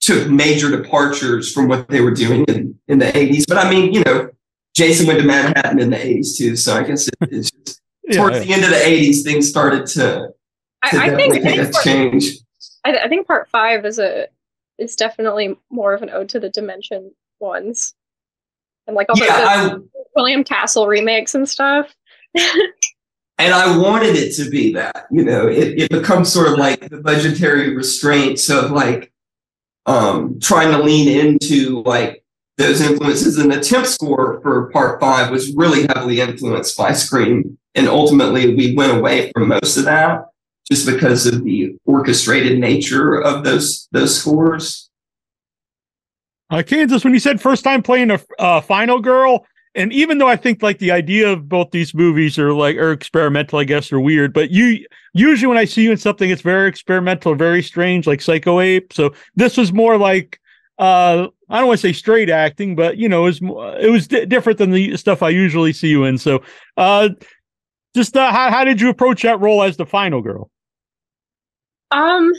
took 0.00 0.28
major 0.28 0.70
departures 0.70 1.52
from 1.52 1.68
what 1.68 1.88
they 1.88 2.00
were 2.00 2.10
doing 2.10 2.44
in, 2.48 2.76
in 2.88 2.98
the 2.98 3.06
80s. 3.06 3.44
But 3.46 3.58
I 3.58 3.70
mean, 3.70 3.92
you 3.92 4.02
know, 4.04 4.30
Jason 4.74 5.06
went 5.06 5.20
to 5.20 5.24
Manhattan 5.26 5.78
in 5.78 5.90
the 5.90 5.96
80s 5.96 6.36
too, 6.36 6.56
so 6.56 6.74
I 6.74 6.82
guess 6.82 7.06
it, 7.08 7.14
it's 7.22 7.50
just 7.50 7.80
Yeah, 8.04 8.16
towards 8.16 8.38
yeah. 8.38 8.44
the 8.44 8.52
end 8.54 8.64
of 8.64 8.70
the 8.70 8.76
80s, 8.76 9.22
things 9.22 9.48
started 9.48 9.86
to, 9.86 10.00
to 10.00 10.32
I, 10.82 10.88
I 11.12 11.14
think 11.14 11.34
I 11.34 11.40
think, 11.40 11.72
part, 11.72 11.84
change. 11.84 12.24
I, 12.84 12.96
I 12.96 13.08
think 13.08 13.28
part 13.28 13.48
five 13.48 13.86
is 13.86 14.00
a 14.00 14.26
is 14.78 14.96
definitely 14.96 15.56
more 15.70 15.94
of 15.94 16.02
an 16.02 16.10
ode 16.10 16.28
to 16.30 16.40
the 16.40 16.48
Dimension 16.48 17.12
ones, 17.38 17.94
and 18.88 18.96
like 18.96 19.08
all 19.08 19.14
the- 19.16 19.24
Yeah, 19.24 19.68
the, 19.68 19.74
I 19.76 19.78
William 20.16 20.42
Castle 20.42 20.88
remakes 20.88 21.36
and 21.36 21.48
stuff. 21.48 21.94
and 23.38 23.54
I 23.54 23.76
wanted 23.76 24.16
it 24.16 24.34
to 24.36 24.50
be 24.50 24.72
that, 24.74 25.06
you 25.10 25.24
know, 25.24 25.48
it, 25.48 25.80
it 25.80 25.90
becomes 25.90 26.32
sort 26.32 26.52
of 26.52 26.58
like 26.58 26.88
the 26.88 27.00
budgetary 27.00 27.74
restraints 27.74 28.48
of 28.50 28.70
like 28.70 29.12
um 29.86 30.38
trying 30.40 30.70
to 30.70 30.82
lean 30.82 31.08
into 31.08 31.82
like 31.82 32.24
those 32.56 32.80
influences 32.80 33.38
and 33.38 33.50
the 33.50 33.60
temp 33.60 33.86
score 33.86 34.40
for 34.42 34.70
part 34.70 35.00
five 35.00 35.30
was 35.30 35.54
really 35.54 35.86
heavily 35.88 36.20
influenced 36.20 36.76
by 36.76 36.92
Scream. 36.92 37.58
And 37.74 37.88
ultimately 37.88 38.54
we 38.54 38.76
went 38.76 38.96
away 38.96 39.32
from 39.32 39.48
most 39.48 39.76
of 39.76 39.84
that 39.86 40.26
just 40.70 40.86
because 40.86 41.26
of 41.26 41.42
the 41.42 41.74
orchestrated 41.84 42.58
nature 42.58 43.20
of 43.20 43.44
those 43.44 43.88
those 43.92 44.18
scores. 44.18 44.90
Uh, 46.50 46.62
Kansas, 46.62 47.02
when 47.02 47.14
you 47.14 47.18
said 47.18 47.40
first 47.40 47.64
time 47.64 47.82
playing 47.82 48.10
a 48.10 48.20
uh, 48.38 48.60
Final 48.60 49.00
Girl, 49.00 49.46
and 49.74 49.92
even 49.92 50.18
though 50.18 50.28
I 50.28 50.36
think 50.36 50.62
like 50.62 50.78
the 50.78 50.90
idea 50.90 51.32
of 51.32 51.48
both 51.48 51.70
these 51.70 51.94
movies 51.94 52.38
are 52.38 52.52
like 52.52 52.76
are 52.76 52.92
experimental, 52.92 53.58
I 53.58 53.64
guess, 53.64 53.92
or 53.92 54.00
weird, 54.00 54.32
but 54.32 54.50
you 54.50 54.84
usually 55.14 55.48
when 55.48 55.58
I 55.58 55.64
see 55.64 55.82
you 55.82 55.92
in 55.92 55.96
something, 55.96 56.30
it's 56.30 56.42
very 56.42 56.68
experimental, 56.68 57.34
very 57.34 57.62
strange, 57.62 58.06
like 58.06 58.20
Psycho 58.20 58.60
Ape. 58.60 58.92
So 58.92 59.14
this 59.34 59.56
was 59.56 59.72
more 59.72 59.96
like 59.96 60.38
uh, 60.78 61.28
I 61.48 61.58
don't 61.58 61.68
want 61.68 61.80
to 61.80 61.86
say 61.86 61.92
straight 61.92 62.30
acting, 62.30 62.74
but 62.74 62.96
you 62.96 63.08
know, 63.08 63.26
it 63.26 63.40
was 63.40 63.40
it 63.82 63.90
was 63.90 64.08
di- 64.08 64.26
different 64.26 64.58
than 64.58 64.70
the 64.70 64.96
stuff 64.96 65.22
I 65.22 65.28
usually 65.28 65.72
see 65.72 65.88
you 65.88 66.04
in. 66.04 66.18
So, 66.18 66.42
uh, 66.76 67.10
just 67.94 68.16
uh, 68.16 68.32
how 68.32 68.50
how 68.50 68.64
did 68.64 68.80
you 68.80 68.88
approach 68.88 69.22
that 69.22 69.40
role 69.40 69.62
as 69.62 69.76
the 69.76 69.86
Final 69.86 70.22
Girl? 70.22 70.50
Um, 71.90 72.32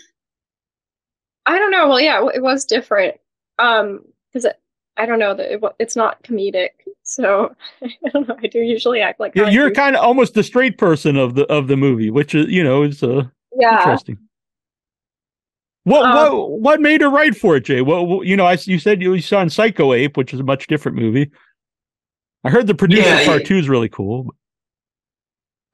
I 1.46 1.60
don't 1.60 1.72
know. 1.72 1.88
Well, 1.88 2.00
yeah, 2.02 2.28
it 2.34 2.42
was 2.42 2.66
different. 2.66 3.16
Um, 3.60 4.02
because 4.32 4.52
I 4.98 5.06
don't 5.06 5.20
know 5.20 5.36
that 5.36 5.54
it, 5.54 5.62
it's 5.80 5.96
not 5.96 6.24
comedic, 6.24 6.72
so 7.04 7.54
I 7.84 8.10
don't 8.10 8.28
know. 8.28 8.38
I 8.42 8.48
do 8.48 8.60
usually 8.60 9.02
act 9.02 9.20
like 9.20 9.36
how 9.36 9.44
You're, 9.44 9.52
you're 9.52 9.72
kind 9.72 9.96
of 9.96 10.04
almost 10.04 10.34
the 10.34 10.44
straight 10.44 10.78
person 10.78 11.18
of 11.18 11.36
the 11.36 11.46
of 11.52 11.68
the 11.68 11.78
movie, 11.78 12.10
which 12.10 12.34
is 12.34 12.48
you 12.48 12.64
know 12.64 12.84
is 12.84 13.04
uh, 13.04 13.24
yeah. 13.58 13.80
interesting. 13.80 14.18
What 15.84 16.06
um, 16.06 16.16
what 16.16 16.52
what 16.52 16.82
made 16.82 17.02
her 17.02 17.10
write 17.10 17.36
for 17.36 17.58
it, 17.58 17.66
Jay? 17.66 17.82
Well, 17.82 18.22
you 18.24 18.38
know, 18.38 18.46
I 18.46 18.58
you 18.64 18.80
said 18.80 19.02
you 19.02 19.20
saw 19.20 19.42
in 19.42 19.50
Psycho 19.50 19.94
Ape, 19.94 20.18
which 20.18 20.34
is 20.34 20.40
a 20.40 20.44
much 20.44 20.68
different 20.68 20.98
movie. 20.98 21.30
I 22.46 22.50
heard 22.50 22.68
the 22.68 22.76
producer 22.76 23.08
yeah, 23.08 23.26
part 23.26 23.46
two 23.46 23.58
is 23.58 23.70
really 23.70 23.90
cool. 23.90 24.34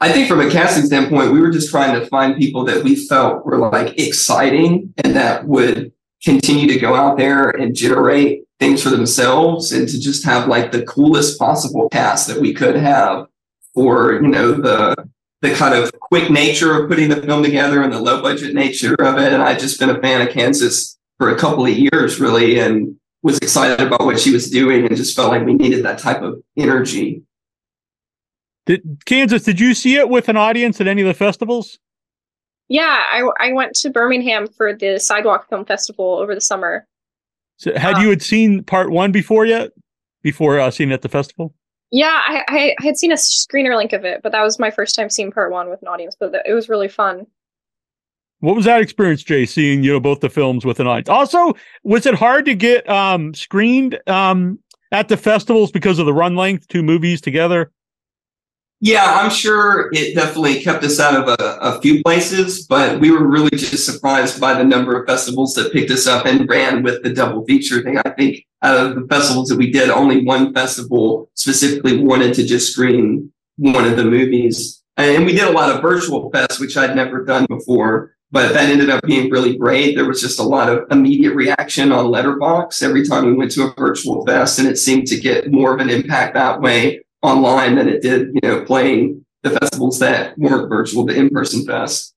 I 0.01 0.11
think 0.11 0.27
from 0.29 0.39
a 0.39 0.49
casting 0.49 0.85
standpoint, 0.85 1.33
we 1.33 1.41
were 1.41 1.49
just 1.49 1.69
trying 1.69 1.99
to 1.99 2.05
find 2.07 2.37
people 2.37 2.63
that 2.65 2.83
we 2.83 2.95
felt 2.95 3.45
were 3.45 3.57
like 3.57 3.99
exciting 3.99 4.93
and 5.03 5.15
that 5.15 5.45
would 5.45 5.91
continue 6.23 6.67
to 6.67 6.79
go 6.79 6.95
out 6.95 7.17
there 7.17 7.49
and 7.49 7.75
generate 7.75 8.43
things 8.59 8.83
for 8.83 8.89
themselves 8.89 9.71
and 9.71 9.87
to 9.87 9.99
just 9.99 10.25
have 10.25 10.47
like 10.47 10.71
the 10.71 10.83
coolest 10.83 11.39
possible 11.39 11.89
cast 11.89 12.27
that 12.27 12.39
we 12.39 12.53
could 12.53 12.75
have 12.75 13.27
for, 13.73 14.13
you 14.21 14.27
know, 14.27 14.51
the 14.51 14.95
the 15.41 15.53
kind 15.53 15.73
of 15.73 15.89
quick 15.99 16.29
nature 16.29 16.77
of 16.77 16.89
putting 16.89 17.09
the 17.09 17.21
film 17.21 17.41
together 17.41 17.81
and 17.81 17.93
the 17.93 17.99
low 17.99 18.21
budget 18.21 18.53
nature 18.53 18.93
of 18.95 19.17
it. 19.17 19.31
And 19.31 19.41
I've 19.41 19.59
just 19.59 19.79
been 19.79 19.89
a 19.89 20.01
fan 20.01 20.21
of 20.21 20.33
Kansas 20.33 20.97
for 21.17 21.29
a 21.29 21.37
couple 21.37 21.65
of 21.65 21.77
years 21.77 22.19
really 22.19 22.59
and 22.59 22.97
was 23.23 23.37
excited 23.37 23.85
about 23.85 24.05
what 24.05 24.19
she 24.19 24.33
was 24.33 24.49
doing 24.49 24.85
and 24.85 24.95
just 24.97 25.15
felt 25.15 25.29
like 25.29 25.45
we 25.45 25.53
needed 25.53 25.85
that 25.85 25.97
type 25.97 26.21
of 26.21 26.41
energy. 26.57 27.23
Did 28.65 29.01
Kansas, 29.05 29.43
did 29.43 29.59
you 29.59 29.73
see 29.73 29.95
it 29.95 30.09
with 30.09 30.27
an 30.27 30.37
audience 30.37 30.81
at 30.81 30.87
any 30.87 31.01
of 31.01 31.07
the 31.07 31.13
festivals? 31.13 31.79
Yeah, 32.67 33.03
I, 33.11 33.27
I 33.39 33.53
went 33.53 33.73
to 33.75 33.89
Birmingham 33.89 34.47
for 34.47 34.75
the 34.75 34.99
Sidewalk 34.99 35.49
Film 35.49 35.65
Festival 35.65 36.17
over 36.17 36.35
the 36.35 36.41
summer. 36.41 36.85
So 37.59 37.77
had 37.77 37.95
um, 37.95 38.03
you 38.03 38.09
had 38.09 38.21
seen 38.21 38.63
part 38.63 38.89
one 38.89 39.11
before 39.11 39.45
yet? 39.45 39.71
Before 40.21 40.59
uh, 40.59 40.71
seeing 40.71 40.91
it 40.91 40.93
at 40.93 41.01
the 41.01 41.09
festival? 41.09 41.53
Yeah, 41.91 42.07
I, 42.07 42.43
I, 42.47 42.75
I 42.79 42.83
had 42.83 42.97
seen 42.97 43.11
a 43.11 43.15
screener 43.15 43.75
link 43.75 43.93
of 43.93 44.05
it, 44.05 44.21
but 44.21 44.31
that 44.31 44.43
was 44.43 44.59
my 44.59 44.71
first 44.71 44.95
time 44.95 45.09
seeing 45.09 45.31
part 45.31 45.51
one 45.51 45.69
with 45.69 45.81
an 45.81 45.87
audience. 45.87 46.15
But 46.19 46.33
it 46.45 46.53
was 46.53 46.69
really 46.69 46.87
fun. 46.87 47.27
What 48.39 48.55
was 48.55 48.65
that 48.65 48.81
experience, 48.81 49.23
Jay? 49.23 49.45
Seeing 49.45 49.83
you 49.83 49.93
know 49.93 49.99
both 49.99 50.21
the 50.21 50.29
films 50.29 50.65
with 50.65 50.79
an 50.79 50.87
audience. 50.87 51.09
Also, 51.09 51.53
was 51.83 52.05
it 52.05 52.15
hard 52.15 52.45
to 52.45 52.55
get 52.55 52.89
um, 52.89 53.33
screened 53.33 53.99
um, 54.07 54.59
at 54.91 55.09
the 55.09 55.17
festivals 55.17 55.71
because 55.71 55.99
of 55.99 56.05
the 56.05 56.13
run 56.13 56.35
length, 56.35 56.67
two 56.69 56.83
movies 56.83 57.19
together? 57.19 57.71
Yeah, 58.81 59.19
I'm 59.19 59.29
sure 59.29 59.89
it 59.91 60.15
definitely 60.15 60.61
kept 60.61 60.85
us 60.85 61.01
out 61.01 61.15
of 61.15 61.27
a, 61.27 61.57
a, 61.59 61.81
few 61.81 62.01
places, 62.01 62.65
but 62.65 63.01
we 63.01 63.11
were 63.11 63.27
really 63.27 63.49
just 63.49 63.85
surprised 63.85 64.39
by 64.39 64.53
the 64.53 64.63
number 64.63 64.97
of 64.97 65.05
festivals 65.05 65.53
that 65.55 65.73
picked 65.73 65.91
us 65.91 66.07
up 66.07 66.25
and 66.25 66.49
ran 66.49 66.81
with 66.81 67.03
the 67.03 67.13
double 67.13 67.43
feature 67.45 67.81
thing. 67.83 67.97
I 67.97 68.09
think 68.11 68.45
out 68.61 68.77
of 68.77 68.95
the 68.95 69.05
festivals 69.07 69.49
that 69.49 69.57
we 69.57 69.69
did, 69.69 69.89
only 69.89 70.23
one 70.23 70.53
festival 70.53 71.29
specifically 71.33 72.01
wanted 72.01 72.33
to 72.35 72.45
just 72.45 72.71
screen 72.71 73.33
one 73.57 73.83
of 73.83 73.97
the 73.97 74.05
movies. 74.05 74.81
And 74.95 75.25
we 75.25 75.33
did 75.33 75.49
a 75.49 75.51
lot 75.51 75.75
of 75.75 75.81
virtual 75.81 76.31
fests, 76.31 76.61
which 76.61 76.77
I'd 76.77 76.95
never 76.95 77.25
done 77.25 77.47
before, 77.49 78.15
but 78.31 78.53
that 78.53 78.69
ended 78.69 78.89
up 78.89 79.03
being 79.03 79.29
really 79.29 79.57
great. 79.57 79.95
There 79.95 80.07
was 80.07 80.21
just 80.21 80.39
a 80.39 80.43
lot 80.43 80.69
of 80.69 80.89
immediate 80.89 81.35
reaction 81.35 81.91
on 81.91 82.05
Letterboxd 82.05 82.81
every 82.81 83.05
time 83.05 83.25
we 83.25 83.33
went 83.33 83.51
to 83.51 83.63
a 83.63 83.73
virtual 83.77 84.25
fest, 84.25 84.57
and 84.57 84.69
it 84.69 84.77
seemed 84.77 85.07
to 85.07 85.19
get 85.19 85.51
more 85.51 85.73
of 85.73 85.81
an 85.81 85.89
impact 85.89 86.35
that 86.35 86.61
way 86.61 87.01
online 87.21 87.75
than 87.75 87.87
it 87.87 88.01
did, 88.01 88.29
you 88.33 88.41
know, 88.43 88.63
playing 88.63 89.25
the 89.43 89.51
festivals 89.51 89.99
that 89.99 90.37
weren't 90.37 90.69
virtual, 90.69 91.05
the 91.05 91.15
in-person 91.15 91.65
fest. 91.65 92.13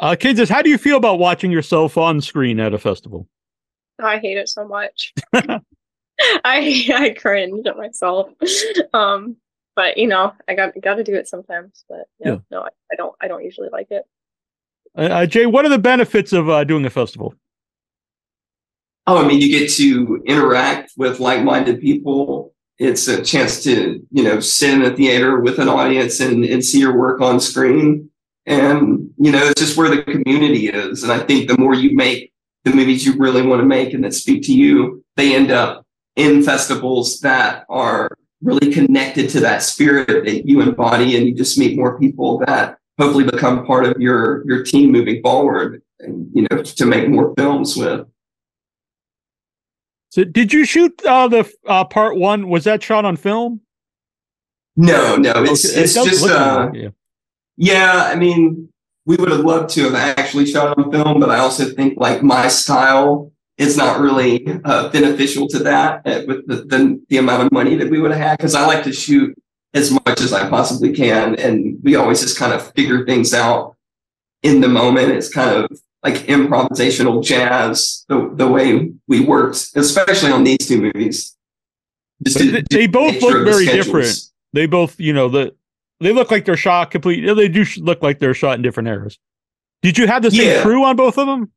Uh, 0.00 0.16
Kansas, 0.18 0.48
how 0.48 0.62
do 0.62 0.70
you 0.70 0.78
feel 0.78 0.96
about 0.96 1.18
watching 1.18 1.50
yourself 1.50 1.96
on 1.96 2.20
screen 2.20 2.58
at 2.58 2.74
a 2.74 2.78
festival? 2.78 3.28
I 4.02 4.18
hate 4.18 4.36
it 4.36 4.48
so 4.48 4.66
much. 4.66 5.12
I 5.32 5.60
I 6.44 7.14
cringe 7.18 7.66
at 7.66 7.76
myself. 7.76 8.30
Um, 8.94 9.36
but 9.74 9.96
you 9.96 10.06
know, 10.06 10.32
I 10.48 10.54
got 10.54 10.78
got 10.82 10.96
to 10.96 11.04
do 11.04 11.14
it 11.14 11.28
sometimes. 11.28 11.84
But 11.88 12.06
yeah, 12.18 12.32
yeah. 12.32 12.38
no, 12.50 12.60
I, 12.62 12.68
I, 12.92 12.96
don't. 12.96 13.14
I 13.22 13.28
don't 13.28 13.42
usually 13.42 13.70
like 13.72 13.90
it. 13.90 14.04
Uh, 14.96 15.02
uh, 15.02 15.26
Jay, 15.26 15.46
what 15.46 15.64
are 15.64 15.70
the 15.70 15.78
benefits 15.78 16.32
of 16.32 16.50
uh, 16.50 16.64
doing 16.64 16.84
a 16.84 16.90
festival? 16.90 17.34
Oh, 19.06 19.24
I 19.24 19.26
mean, 19.26 19.40
you 19.40 19.48
get 19.48 19.70
to 19.72 20.22
interact 20.26 20.92
with 20.96 21.20
like-minded 21.20 21.80
people 21.80 22.51
it's 22.78 23.08
a 23.08 23.22
chance 23.22 23.62
to 23.64 24.04
you 24.10 24.22
know 24.22 24.40
sit 24.40 24.74
in 24.74 24.82
a 24.82 24.94
theater 24.94 25.40
with 25.40 25.58
an 25.58 25.68
audience 25.68 26.20
and, 26.20 26.44
and 26.44 26.64
see 26.64 26.80
your 26.80 26.96
work 26.96 27.20
on 27.20 27.40
screen. 27.40 28.10
And 28.46 29.10
you 29.18 29.30
know 29.30 29.44
it's 29.44 29.60
just 29.60 29.76
where 29.76 29.88
the 29.88 30.02
community 30.02 30.68
is. 30.68 31.02
And 31.02 31.12
i 31.12 31.20
think 31.20 31.48
the 31.48 31.58
more 31.58 31.74
you 31.74 31.94
make 31.96 32.32
the 32.64 32.72
movies 32.72 33.04
you 33.04 33.16
really 33.16 33.42
want 33.42 33.60
to 33.60 33.66
make 33.66 33.92
and 33.92 34.04
that 34.04 34.14
speak 34.14 34.42
to 34.44 34.54
you 34.54 35.04
they 35.16 35.34
end 35.34 35.50
up 35.50 35.84
in 36.16 36.42
festivals 36.42 37.20
that 37.20 37.64
are 37.68 38.10
really 38.42 38.72
connected 38.72 39.28
to 39.30 39.40
that 39.40 39.62
spirit 39.62 40.24
that 40.24 40.46
you 40.46 40.60
embody. 40.60 41.16
And 41.16 41.26
you 41.26 41.34
just 41.34 41.58
meet 41.58 41.76
more 41.76 41.98
people 41.98 42.38
that 42.46 42.78
hopefully 42.98 43.24
become 43.24 43.64
part 43.66 43.86
of 43.86 44.00
your 44.00 44.44
your 44.46 44.62
team 44.62 44.92
moving 44.92 45.22
forward 45.22 45.82
and 46.00 46.28
you 46.34 46.46
know 46.50 46.62
to 46.62 46.86
make 46.86 47.08
more 47.08 47.32
films 47.36 47.76
with 47.76 48.06
so, 50.12 50.24
did 50.24 50.52
you 50.52 50.66
shoot 50.66 51.02
uh, 51.06 51.26
the 51.26 51.50
uh, 51.66 51.86
part 51.86 52.18
one? 52.18 52.50
Was 52.50 52.64
that 52.64 52.82
shot 52.82 53.06
on 53.06 53.16
film? 53.16 53.62
No, 54.76 55.16
no. 55.16 55.32
It's 55.42 55.64
okay. 55.64 55.84
it's 55.84 55.96
it 55.96 56.04
just 56.04 56.28
uh, 56.28 56.70
yeah. 56.74 56.88
yeah. 57.56 58.10
I 58.12 58.16
mean, 58.16 58.68
we 59.06 59.16
would 59.16 59.30
have 59.30 59.40
loved 59.40 59.70
to 59.70 59.84
have 59.84 59.94
actually 59.94 60.44
shot 60.44 60.76
on 60.76 60.92
film, 60.92 61.18
but 61.18 61.30
I 61.30 61.38
also 61.38 61.64
think 61.64 61.94
like 61.96 62.22
my 62.22 62.48
style 62.48 63.32
is 63.56 63.78
not 63.78 64.00
really 64.00 64.46
uh, 64.66 64.90
beneficial 64.90 65.48
to 65.48 65.60
that 65.60 66.06
uh, 66.06 66.20
with 66.26 66.46
the, 66.46 66.56
the, 66.56 67.02
the 67.08 67.16
amount 67.16 67.44
of 67.44 67.50
money 67.50 67.74
that 67.76 67.88
we 67.88 67.98
would 67.98 68.10
have 68.10 68.20
had. 68.20 68.36
Because 68.36 68.54
I 68.54 68.66
like 68.66 68.84
to 68.84 68.92
shoot 68.92 69.34
as 69.72 69.92
much 69.92 70.20
as 70.20 70.34
I 70.34 70.46
possibly 70.50 70.92
can, 70.92 71.36
and 71.36 71.78
we 71.82 71.96
always 71.96 72.20
just 72.20 72.38
kind 72.38 72.52
of 72.52 72.70
figure 72.74 73.06
things 73.06 73.32
out 73.32 73.76
in 74.42 74.60
the 74.60 74.68
moment. 74.68 75.12
It's 75.12 75.32
kind 75.32 75.64
of 75.64 75.80
like 76.02 76.14
improvisational 76.26 77.22
jazz 77.22 78.04
the, 78.08 78.32
the 78.34 78.48
way 78.48 78.90
we 79.06 79.20
worked, 79.20 79.70
especially 79.76 80.32
on 80.32 80.44
these 80.44 80.58
two 80.58 80.80
movies. 80.80 81.36
To, 82.26 82.62
they 82.70 82.86
both 82.86 83.20
look 83.20 83.44
very 83.44 83.66
different. 83.66 84.16
They 84.52 84.66
both, 84.66 84.98
you 85.00 85.12
know, 85.12 85.28
the 85.28 85.54
they 86.00 86.12
look 86.12 86.30
like 86.30 86.44
they're 86.44 86.56
shot 86.56 86.90
completely. 86.90 87.32
They 87.34 87.48
do 87.48 87.64
look 87.78 88.02
like 88.02 88.18
they're 88.18 88.34
shot 88.34 88.56
in 88.56 88.62
different 88.62 88.88
eras. 88.88 89.18
Did 89.82 89.98
you 89.98 90.06
have 90.06 90.22
the 90.22 90.30
same 90.30 90.48
yeah. 90.48 90.62
crew 90.62 90.84
on 90.84 90.96
both 90.96 91.18
of 91.18 91.26
them? 91.26 91.50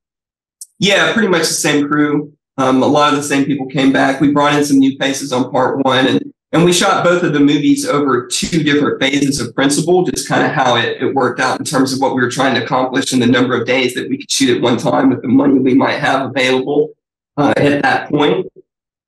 Yeah, 0.80 1.14
pretty 1.14 1.28
much 1.28 1.42
the 1.42 1.46
same 1.48 1.88
crew. 1.88 2.34
Um, 2.58 2.82
a 2.82 2.88
lot 2.88 3.14
of 3.14 3.18
the 3.18 3.24
same 3.24 3.46
people 3.46 3.68
came 3.68 3.92
back. 3.92 4.22
We 4.22 4.32
brought 4.32 4.56
in 4.56 4.64
some 4.64 4.78
new 4.78 4.98
faces 4.98 5.32
on 5.32 5.52
part 5.52 5.84
one, 5.84 6.08
and 6.08 6.34
and 6.56 6.64
we 6.64 6.72
shot 6.72 7.04
both 7.04 7.22
of 7.22 7.34
the 7.34 7.40
movies 7.42 7.86
over 7.86 8.28
two 8.28 8.64
different 8.64 9.02
phases 9.02 9.42
of 9.42 9.54
principal, 9.54 10.06
just 10.06 10.26
kind 10.26 10.46
of 10.46 10.52
how 10.52 10.78
it, 10.78 11.02
it 11.02 11.14
worked 11.14 11.42
out 11.42 11.60
in 11.60 11.66
terms 11.66 11.92
of 11.92 12.00
what 12.00 12.16
we 12.16 12.22
were 12.22 12.32
trying 12.32 12.56
to 12.56 12.64
accomplish 12.64 13.12
and 13.12 13.22
the 13.22 13.28
number 13.28 13.60
of 13.60 13.68
days 13.68 13.94
that 13.94 14.08
we 14.08 14.18
could 14.18 14.32
shoot 14.32 14.56
at 14.56 14.64
one 14.64 14.78
time 14.78 15.10
with 15.10 15.22
the 15.22 15.28
money 15.28 15.60
we 15.60 15.74
might 15.74 16.00
have 16.00 16.30
available 16.30 16.94
uh, 17.36 17.54
at 17.58 17.82
that 17.82 18.10
point. 18.10 18.48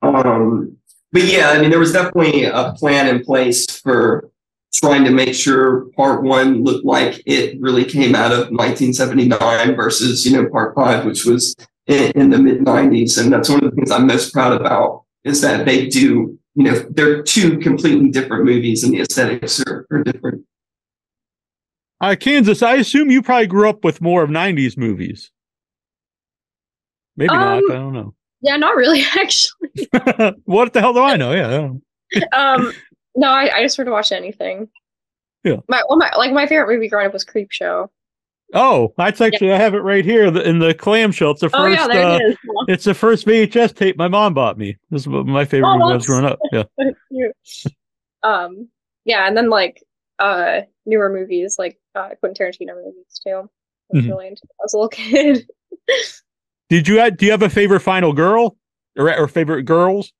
Um, 0.01 0.75
but 1.13 1.23
yeah, 1.23 1.51
I 1.51 1.61
mean, 1.61 1.69
there 1.69 1.79
was 1.79 1.93
definitely 1.93 2.43
a 2.43 2.73
plan 2.73 3.07
in 3.07 3.23
place 3.23 3.65
for 3.79 4.29
trying 4.73 5.05
to 5.05 5.11
make 5.11 5.33
sure 5.33 5.85
part 5.95 6.23
one 6.23 6.65
looked 6.65 6.85
like 6.85 7.23
it 7.25 7.61
really 7.61 7.85
came 7.85 8.13
out 8.13 8.33
of 8.33 8.49
1979 8.51 9.73
versus, 9.73 10.25
you 10.25 10.35
know, 10.35 10.49
part 10.49 10.75
five, 10.75 11.05
which 11.05 11.23
was 11.23 11.55
in, 11.85 12.11
in 12.11 12.29
the 12.29 12.37
mid 12.37 12.59
90s. 12.59 13.17
And 13.17 13.31
that's 13.31 13.47
one 13.47 13.63
of 13.63 13.69
the 13.69 13.75
things 13.77 13.89
I'm 13.89 14.05
most 14.05 14.33
proud 14.33 14.59
about 14.59 15.05
is 15.23 15.39
that 15.39 15.65
they 15.65 15.87
do 15.87 16.37
you 16.57 16.63
know, 16.63 16.79
they're 16.89 17.21
two 17.21 17.59
completely 17.59 18.09
different 18.09 18.43
movies 18.43 18.83
and 18.83 18.91
the 18.91 19.01
aesthetics 19.01 19.61
are, 19.61 19.85
are 19.91 20.03
different. 20.03 20.43
Uh, 22.01 22.15
Kansas, 22.19 22.63
I 22.63 22.75
assume 22.75 23.11
you 23.11 23.21
probably 23.21 23.45
grew 23.45 23.69
up 23.69 23.83
with 23.83 24.01
more 24.01 24.23
of 24.23 24.31
90s 24.31 24.75
movies. 24.75 25.31
Maybe 27.15 27.29
um, 27.29 27.39
not. 27.39 27.57
I 27.57 27.75
don't 27.75 27.93
know. 27.93 28.15
Yeah, 28.41 28.57
not 28.57 28.75
really, 28.75 29.03
actually. 29.19 29.87
what 30.45 30.73
the 30.73 30.81
hell 30.81 30.93
do 30.93 31.01
I 31.01 31.15
know? 31.15 31.31
Yeah. 31.31 32.23
I 32.33 32.53
um, 32.55 32.73
no, 33.15 33.29
I, 33.29 33.57
I 33.57 33.63
just 33.63 33.75
sort 33.75 33.87
of 33.87 33.91
watch 33.91 34.11
anything. 34.11 34.67
Yeah. 35.43 35.57
My, 35.67 35.83
well, 35.87 35.99
my 35.99 36.11
like 36.17 36.31
my 36.31 36.47
favorite 36.47 36.73
movie 36.73 36.89
growing 36.89 37.05
up 37.05 37.13
was 37.13 37.23
Creepshow. 37.23 37.87
Oh, 38.53 38.93
that's 38.97 39.19
actually 39.19 39.47
yeah. 39.47 39.55
I 39.55 39.57
have 39.57 39.73
it 39.73 39.79
right 39.79 40.05
here 40.05 40.25
in 40.25 40.59
the 40.59 40.73
clamshell. 40.73 41.31
It's 41.37 41.41
the 41.41 41.49
first. 41.49 41.61
Oh, 41.61 41.67
yeah, 41.67 41.87
there 41.87 42.05
uh, 42.05 42.15
it 42.15 42.21
is. 42.23 42.37
It's 42.67 42.83
the 42.85 42.93
first 42.93 43.25
VHS 43.25 43.75
tape 43.75 43.97
my 43.97 44.07
mom 44.07 44.33
bought 44.33 44.57
me. 44.57 44.77
This 44.89 45.01
is 45.01 45.07
my 45.07 45.43
favorite 45.43 45.69
oh, 45.69 45.73
movie 45.73 45.83
when 45.83 45.91
I 45.91 45.95
was 45.95 46.05
growing 46.05 46.25
up. 46.25 46.39
Yeah. 46.51 47.27
um. 48.23 48.69
Yeah, 49.05 49.27
and 49.27 49.35
then 49.35 49.49
like 49.49 49.83
uh 50.19 50.61
newer 50.85 51.09
movies 51.09 51.57
like 51.59 51.77
uh, 51.93 52.09
Quentin 52.19 52.47
Tarantino 52.47 52.75
movies 52.75 53.19
too. 53.25 53.31
I 53.31 53.41
was 53.89 54.03
mm-hmm. 54.03 54.09
really 54.09 54.27
into 54.27 54.41
as 54.63 54.73
a 54.73 54.77
little 54.77 54.89
kid. 54.89 55.47
Did 56.69 56.87
you 56.87 56.99
have, 56.99 57.17
do 57.17 57.25
you 57.25 57.31
have 57.31 57.43
a 57.43 57.49
favorite 57.49 57.81
final 57.81 58.13
girl 58.13 58.57
or 58.97 59.13
or 59.17 59.27
favorite 59.27 59.63
girls? 59.63 60.13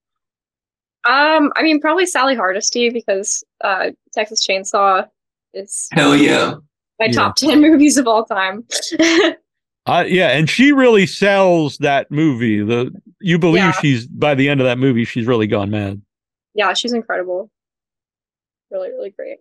Um, 1.07 1.53
I 1.55 1.63
mean, 1.63 1.79
probably 1.79 2.05
Sally 2.05 2.36
Hardesty 2.36 2.89
because 2.89 3.43
uh, 3.63 3.91
Texas 4.13 4.46
Chainsaw 4.46 5.07
is 5.53 5.88
hell 5.93 6.15
yeah 6.15 6.55
my 6.99 7.07
yeah. 7.07 7.11
top 7.11 7.35
10 7.35 7.61
movies 7.61 7.97
of 7.97 8.07
all 8.07 8.25
time. 8.25 8.65
uh, 9.85 10.03
yeah, 10.07 10.29
and 10.29 10.49
she 10.49 10.71
really 10.71 11.05
sells 11.05 11.77
that 11.79 12.09
movie. 12.11 12.63
The 12.63 12.91
you 13.19 13.39
believe 13.39 13.63
yeah. 13.63 13.71
she's 13.71 14.07
by 14.07 14.35
the 14.35 14.49
end 14.49 14.61
of 14.61 14.65
that 14.65 14.77
movie, 14.77 15.05
she's 15.05 15.27
really 15.27 15.47
gone 15.47 15.69
mad. 15.69 16.01
Yeah, 16.53 16.73
she's 16.73 16.93
incredible. 16.93 17.49
Really, 18.71 18.89
really 18.89 19.11
great. 19.11 19.37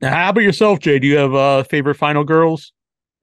Now, 0.00 0.14
how 0.14 0.30
about 0.30 0.42
yourself, 0.42 0.80
Jay? 0.80 0.98
Do 0.98 1.06
you 1.06 1.16
have 1.16 1.34
uh, 1.34 1.62
favorite 1.64 1.96
final 1.96 2.24
girls? 2.24 2.72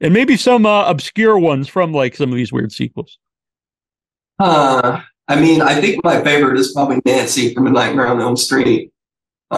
and 0.01 0.13
maybe 0.13 0.37
some 0.37 0.65
uh, 0.65 0.89
obscure 0.89 1.37
ones 1.37 1.67
from 1.67 1.93
like 1.93 2.15
some 2.15 2.29
of 2.29 2.35
these 2.35 2.51
weird 2.51 2.71
sequels. 2.71 3.17
Uh, 4.39 5.01
I 5.27 5.39
mean, 5.39 5.61
I 5.61 5.79
think 5.81 6.03
my 6.03 6.23
favorite 6.23 6.57
is 6.57 6.71
probably 6.73 7.01
Nancy 7.05 7.53
from 7.53 7.67
A 7.67 7.71
Nightmare 7.71 8.07
on 8.07 8.21
Elm 8.21 8.37
Street. 8.37 8.91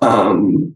Um, 0.01 0.75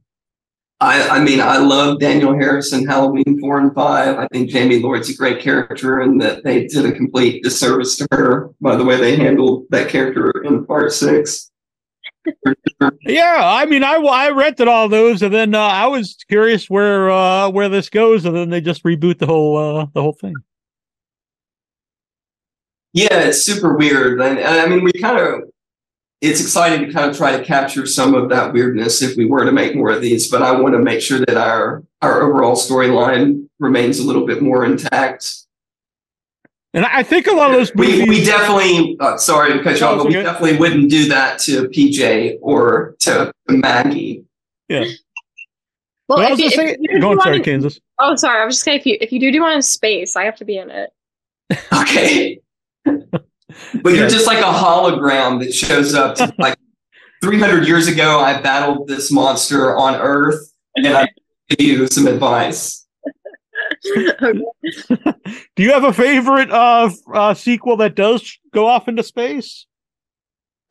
I, 0.82 1.08
I 1.08 1.20
mean, 1.24 1.40
I 1.40 1.58
love 1.58 2.00
Danielle 2.00 2.34
Harris 2.34 2.74
in, 2.74 2.86
Halloween 2.86 3.40
four 3.40 3.60
and 3.60 3.74
five. 3.74 4.18
I 4.18 4.28
think 4.28 4.50
Jamie 4.50 4.80
Lloyd's 4.80 5.10
a 5.10 5.16
great 5.16 5.42
character, 5.42 6.02
and 6.02 6.22
that 6.22 6.44
they 6.44 6.68
did 6.68 6.86
a 6.86 6.92
complete 6.92 7.44
disservice 7.44 7.96
to 7.98 8.08
her 8.12 8.50
by 8.60 8.76
the 8.76 8.84
way 8.84 8.98
they 8.98 9.16
handled 9.16 9.66
that 9.70 9.90
character 9.90 10.32
in 10.44 10.66
part 10.66 10.92
six. 10.92 11.50
yeah, 13.02 13.38
I 13.42 13.66
mean, 13.66 13.84
I 13.84 13.96
I 13.96 14.32
rented 14.32 14.68
all 14.68 14.90
those, 14.90 15.22
and 15.22 15.34
then 15.34 15.56
uh, 15.56 15.60
I 15.60 15.88
was 15.88 16.18
curious 16.28 16.70
where 16.70 17.10
uh, 17.10 17.50
where 17.50 17.70
this 17.70 17.90
goes, 17.90 18.26
and 18.26 18.36
then 18.36 18.50
they 18.50 18.60
just 18.60 18.84
reboot 18.84 19.20
the 19.20 19.28
whole 19.28 19.58
uh, 19.58 19.86
the 19.94 20.02
whole 20.02 20.14
thing. 20.14 20.34
Yeah, 22.92 23.20
it's 23.22 23.44
super 23.44 23.76
weird, 23.76 24.22
and, 24.22 24.40
I 24.40 24.66
mean, 24.68 24.84
we 24.84 24.92
kind 24.94 25.20
of 25.20 25.42
it's 26.22 26.42
exciting 26.42 26.88
to 26.88 26.94
kind 26.94 27.10
of 27.10 27.16
try 27.16 27.38
to 27.38 27.44
capture 27.44 27.86
some 27.86 28.14
of 28.14 28.30
that 28.30 28.54
weirdness 28.54 29.02
if 29.02 29.18
we 29.18 29.26
were 29.26 29.46
to 29.46 29.52
make 29.52 29.76
more 29.76 29.90
of 29.90 30.02
these. 30.02 30.30
But 30.30 30.42
I 30.42 30.60
want 30.60 30.74
to 30.74 30.80
make 30.80 31.02
sure 31.02 31.20
that 31.20 31.38
our 31.38 31.84
our 32.02 32.24
overall 32.24 32.56
storyline 32.56 33.48
remains 33.60 34.00
a 34.00 34.04
little 34.04 34.26
bit 34.26 34.42
more 34.42 34.66
intact. 34.66 35.34
And 36.74 36.86
I 36.86 37.04
think 37.04 37.28
a 37.28 37.32
lot 37.32 37.52
of 37.52 37.58
those 37.58 37.74
movies, 37.74 38.02
we, 38.02 38.10
we 38.10 38.24
definitely 38.26 38.98
uh, 39.00 39.16
sorry 39.18 39.54
to 39.54 39.64
cut 39.64 39.80
you 39.80 39.86
off, 39.86 39.98
but 39.98 40.08
we 40.08 40.14
definitely 40.14 40.58
wouldn't 40.58 40.90
do 40.90 41.08
that 41.08 41.40
to 41.40 41.70
PJ 41.70 42.40
or 42.42 42.96
to 43.00 43.32
Maggie. 43.48 44.26
Yeah. 44.68 44.84
Well, 46.08 46.34
if 46.34 46.40
you, 46.40 46.50
say, 46.52 46.76
if 46.80 47.02
go 47.02 47.12
on, 47.12 47.22
sorry, 47.22 47.40
Kansas. 47.40 47.80
Oh, 47.98 48.16
sorry. 48.16 48.42
I 48.42 48.46
was 48.46 48.56
just 48.56 48.66
saying, 48.66 48.80
if 48.80 48.86
you 48.86 48.98
if 49.02 49.12
you 49.12 49.20
do 49.20 49.32
do 49.32 49.42
one 49.42 49.54
in 49.54 49.62
space, 49.62 50.16
I 50.16 50.26
have 50.26 50.36
to 50.38 50.46
be 50.46 50.58
in 50.58 50.70
it. 50.70 50.92
okay. 51.74 52.40
But 53.82 53.94
you're 53.94 54.10
just 54.10 54.28
like 54.28 54.40
a 54.40 54.44
hologram 54.44 55.40
that 55.40 55.54
shows 55.54 55.94
up 55.94 56.16
to, 56.16 56.34
like 56.40 56.58
300 57.22 57.68
years 57.68 57.88
ago. 57.88 58.20
I 58.20 58.42
battled 58.42 58.88
this 58.88 59.12
monster 59.12 59.76
on 59.76 59.96
Earth, 59.96 60.54
and 60.76 60.88
I 60.88 61.08
give 61.50 61.62
you 61.62 61.88
some 61.88 62.08
advice. 62.08 62.86
Do 63.96 65.64
you 65.64 65.72
have 65.72 65.84
a 65.84 65.94
favorite 65.94 66.52
uh, 66.52 66.90
uh, 67.14 67.34
sequel 67.34 67.78
that 67.78 67.96
does 67.96 68.38
go 68.54 68.68
off 68.68 68.88
into 68.88 69.04
space? 69.04 69.66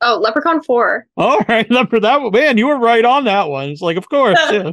Oh, 0.01 0.19
Leprechaun 0.21 0.61
Four. 0.61 1.07
All 1.17 1.39
right, 1.47 1.69
Leprechaun. 1.71 2.01
That 2.23 2.31
man, 2.31 2.57
you 2.57 2.67
were 2.67 2.77
right 2.77 3.05
on 3.05 3.25
that 3.25 3.49
one. 3.49 3.69
It's 3.69 3.81
like, 3.81 3.97
of 3.97 4.09
course, 4.09 4.37
yeah. 4.51 4.71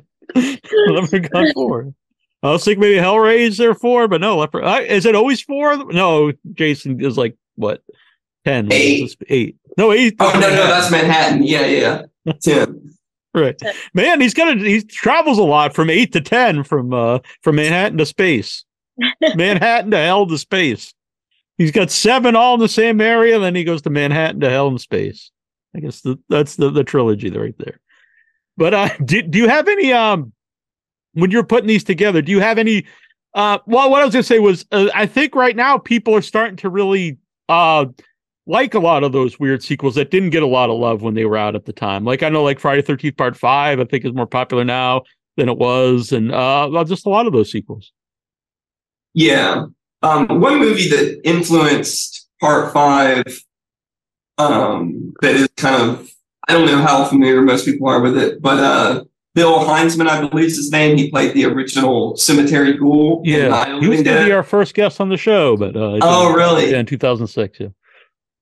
Leprechaun 0.89 1.53
Four. 1.55 1.95
I 2.43 2.51
was 2.51 2.65
thinking 2.65 2.81
maybe 2.81 2.97
Hellraiser 2.97 3.79
Four, 3.79 4.09
but 4.09 4.21
no, 4.21 4.39
Leprechaun. 4.39 4.85
Is 4.85 5.07
it 5.07 5.15
always 5.15 5.41
four? 5.41 5.77
No, 5.93 6.33
Jason 6.53 7.01
is 7.01 7.17
like 7.17 7.37
what 7.57 7.83
ten? 8.45 8.69
Eight. 8.73 9.17
Eight. 9.29 9.57
No, 9.77 9.93
eight. 9.93 10.17
Oh 10.21 10.31
no, 10.35 10.41
no, 10.41 10.67
that's 10.67 10.91
Manhattan. 10.91 11.43
Yeah, 11.43 11.67
yeah. 11.67 12.03
Ten. 12.43 12.95
right 13.35 13.61
man 13.95 14.21
he's 14.21 14.35
gonna 14.35 14.57
he 14.57 14.83
travels 14.83 15.39
a 15.39 15.43
lot 15.43 15.75
from 15.75 15.89
eight 15.89 16.13
to 16.13 16.21
ten 16.21 16.63
from 16.63 16.93
uh 16.93 17.19
from 17.41 17.57
manhattan 17.57 17.97
to 17.97 18.05
space 18.05 18.65
manhattan 19.35 19.91
to 19.91 19.97
hell 19.97 20.27
to 20.27 20.37
space 20.37 20.93
he's 21.57 21.71
got 21.71 21.91
seven 21.91 22.37
all 22.37 22.55
in 22.55 22.61
the 22.61 22.69
same 22.69 23.01
area 23.01 23.39
then 23.39 23.55
he 23.55 23.65
goes 23.65 23.83
to 23.83 23.91
manhattan 23.91 24.41
to 24.41 24.51
hell 24.51 24.69
and 24.69 24.81
space 24.81 25.31
i 25.75 25.81
guess 25.81 26.03
the, 26.03 26.19
that's 26.29 26.57
the, 26.57 26.71
the 26.71 26.85
trilogy 26.85 27.31
right 27.31 27.57
there 27.59 27.81
but 28.57 28.75
uh 28.75 28.89
do, 29.05 29.23
do 29.23 29.39
you 29.39 29.49
have 29.49 29.67
any 29.67 29.93
um 29.93 30.33
when 31.15 31.31
you're 31.31 31.45
putting 31.45 31.69
these 31.69 31.85
together 31.85 32.21
do 32.21 32.33
you 32.33 32.41
have 32.41 32.59
any 32.59 32.85
uh 33.35 33.59
well 33.67 33.91
what 33.91 34.03
i 34.03 34.05
was 34.05 34.13
gonna 34.13 34.23
say 34.23 34.41
was 34.41 34.67
uh, 34.73 34.91
i 34.95 35.07
think 35.07 35.35
right 35.35 35.57
now 35.57 35.79
people 35.79 36.15
are 36.15 36.23
starting 36.23 36.57
to 36.57 36.69
really 36.69 37.17
uh 37.49 37.87
like 38.47 38.75
a 38.75 38.79
lot 38.81 39.05
of 39.05 39.13
those 39.13 39.39
weird 39.39 39.63
sequels 39.63 39.95
that 39.95 40.11
didn't 40.11 40.31
get 40.31 40.43
a 40.43 40.47
lot 40.47 40.69
of 40.71 40.79
love 40.79 41.03
when 41.03 41.15
they 41.15 41.25
were 41.25 41.37
out 41.37 41.55
at 41.55 41.65
the 41.65 41.73
time. 41.73 42.05
Like 42.05 42.23
I 42.23 42.29
know 42.29 42.43
like 42.43 42.59
Friday 42.59 42.83
Thirteenth 42.83 43.17
Part 43.17 43.37
Five, 43.37 43.81
I 43.81 43.85
think 43.85 44.05
is 44.05 44.13
more 44.13 44.27
popular 44.27 44.65
now 44.65 45.03
than 45.37 45.49
it 45.49 45.59
was, 45.59 46.13
and 46.13 46.33
uh, 46.33 46.85
just 46.85 47.07
a 47.07 47.09
lot 47.09 47.27
of 47.27 47.33
those 47.33 47.51
sequels. 47.51 47.93
Yeah, 49.15 49.67
um, 50.03 50.41
one 50.41 50.59
movie 50.59 50.89
that 50.89 51.21
influenced 51.25 52.29
Part 52.41 52.73
Five 52.73 53.25
um, 54.39 55.15
that 55.21 55.35
is 55.35 55.49
kind 55.57 55.77
of 55.77 56.13
I 56.49 56.55
don't 56.55 56.67
know 56.67 56.83
how 56.83 57.05
familiar 57.05 57.41
most 57.43 57.65
people 57.65 57.89
are 57.89 58.01
with 58.01 58.17
it, 58.19 58.43
but 58.43 58.59
uh, 58.59 59.05
Bill 59.35 59.61
Hinzman, 59.61 60.09
I 60.09 60.29
believe 60.29 60.47
is 60.47 60.57
his 60.57 60.71
name. 60.71 60.97
He 60.97 61.11
played 61.11 61.33
the 61.33 61.47
original 61.47 62.17
Cemetery 62.17 62.77
Ghoul. 62.77 63.23
Yeah, 63.25 63.81
he 63.81 63.89
was 63.89 64.03
going 64.03 64.19
to 64.19 64.25
be 64.27 64.33
our 64.33 64.43
first 64.43 64.75
guest 64.75 65.01
on 65.01 65.09
the 65.09 65.17
show, 65.17 65.57
but 65.57 65.75
uh, 65.75 65.99
oh, 66.03 66.35
really? 66.35 66.71
Yeah, 66.71 66.81
in 66.81 66.87
2006. 66.87 67.61
Yeah. 67.61 67.69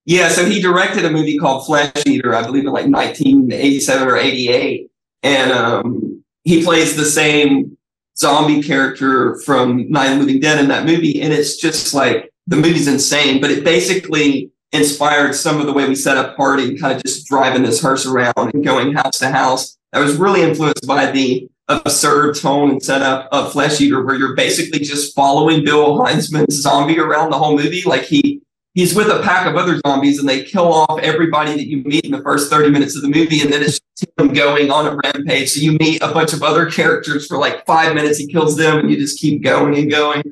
Yeah, 0.06 0.28
so 0.28 0.44
he 0.44 0.60
directed 0.60 1.04
a 1.04 1.10
movie 1.10 1.38
called 1.38 1.66
Flesh 1.66 1.92
Eater, 2.06 2.34
I 2.34 2.42
believe 2.42 2.64
in 2.64 2.72
like 2.72 2.86
1987 2.86 4.08
or 4.08 4.16
88. 4.16 4.90
And 5.22 5.52
um, 5.52 6.24
he 6.42 6.64
plays 6.64 6.96
the 6.96 7.04
same 7.04 7.76
zombie 8.16 8.62
character 8.62 9.38
from 9.40 9.88
Night 9.90 10.12
of 10.12 10.18
the 10.18 10.24
Living 10.24 10.40
Dead 10.40 10.58
in 10.58 10.68
that 10.68 10.86
movie. 10.86 11.20
And 11.22 11.32
it's 11.32 11.56
just 11.56 11.94
like 11.94 12.32
the 12.46 12.56
movie's 12.56 12.88
insane, 12.88 13.40
but 13.40 13.50
it 13.50 13.62
basically 13.62 14.50
inspired 14.72 15.34
some 15.34 15.60
of 15.60 15.66
the 15.66 15.72
way 15.72 15.86
we 15.86 15.94
set 15.94 16.16
up 16.16 16.36
party, 16.36 16.76
kind 16.78 16.96
of 16.96 17.02
just 17.02 17.26
driving 17.26 17.62
this 17.62 17.80
hearse 17.80 18.06
around 18.06 18.34
and 18.36 18.64
going 18.64 18.94
house 18.94 19.18
to 19.18 19.30
house. 19.30 19.76
That 19.92 20.00
was 20.00 20.16
really 20.16 20.42
influenced 20.42 20.86
by 20.86 21.10
the 21.10 21.48
absurd 21.68 22.36
tone 22.36 22.70
and 22.70 22.82
setup 22.82 23.28
of 23.32 23.52
Flesh 23.52 23.80
Eater, 23.80 24.04
where 24.04 24.16
you're 24.16 24.34
basically 24.34 24.80
just 24.80 25.14
following 25.14 25.64
Bill 25.64 25.98
Hinzman's 25.98 26.60
zombie 26.60 26.98
around 26.98 27.30
the 27.30 27.38
whole 27.38 27.56
movie. 27.56 27.82
Like 27.82 28.02
he 28.02 28.42
he's 28.74 28.94
with 28.94 29.08
a 29.08 29.20
pack 29.22 29.46
of 29.46 29.56
other 29.56 29.80
zombies 29.86 30.18
and 30.18 30.28
they 30.28 30.44
kill 30.44 30.72
off 30.72 31.00
everybody 31.00 31.52
that 31.52 31.66
you 31.66 31.82
meet 31.84 32.04
in 32.04 32.12
the 32.12 32.22
first 32.22 32.50
30 32.50 32.70
minutes 32.70 32.94
of 32.96 33.02
the 33.02 33.08
movie 33.08 33.40
and 33.40 33.52
then 33.52 33.62
it's 33.62 33.80
him 34.16 34.32
going 34.32 34.70
on 34.70 34.86
a 34.86 34.96
rampage. 35.04 35.50
So 35.50 35.60
you 35.60 35.76
meet 35.78 36.02
a 36.02 36.12
bunch 36.12 36.32
of 36.32 36.42
other 36.42 36.70
characters 36.70 37.26
for 37.26 37.36
like 37.36 37.66
five 37.66 37.94
minutes. 37.94 38.18
He 38.18 38.26
kills 38.26 38.56
them 38.56 38.78
and 38.78 38.90
you 38.90 38.96
just 38.96 39.18
keep 39.18 39.42
going 39.42 39.76
and 39.76 39.90
going. 39.90 40.22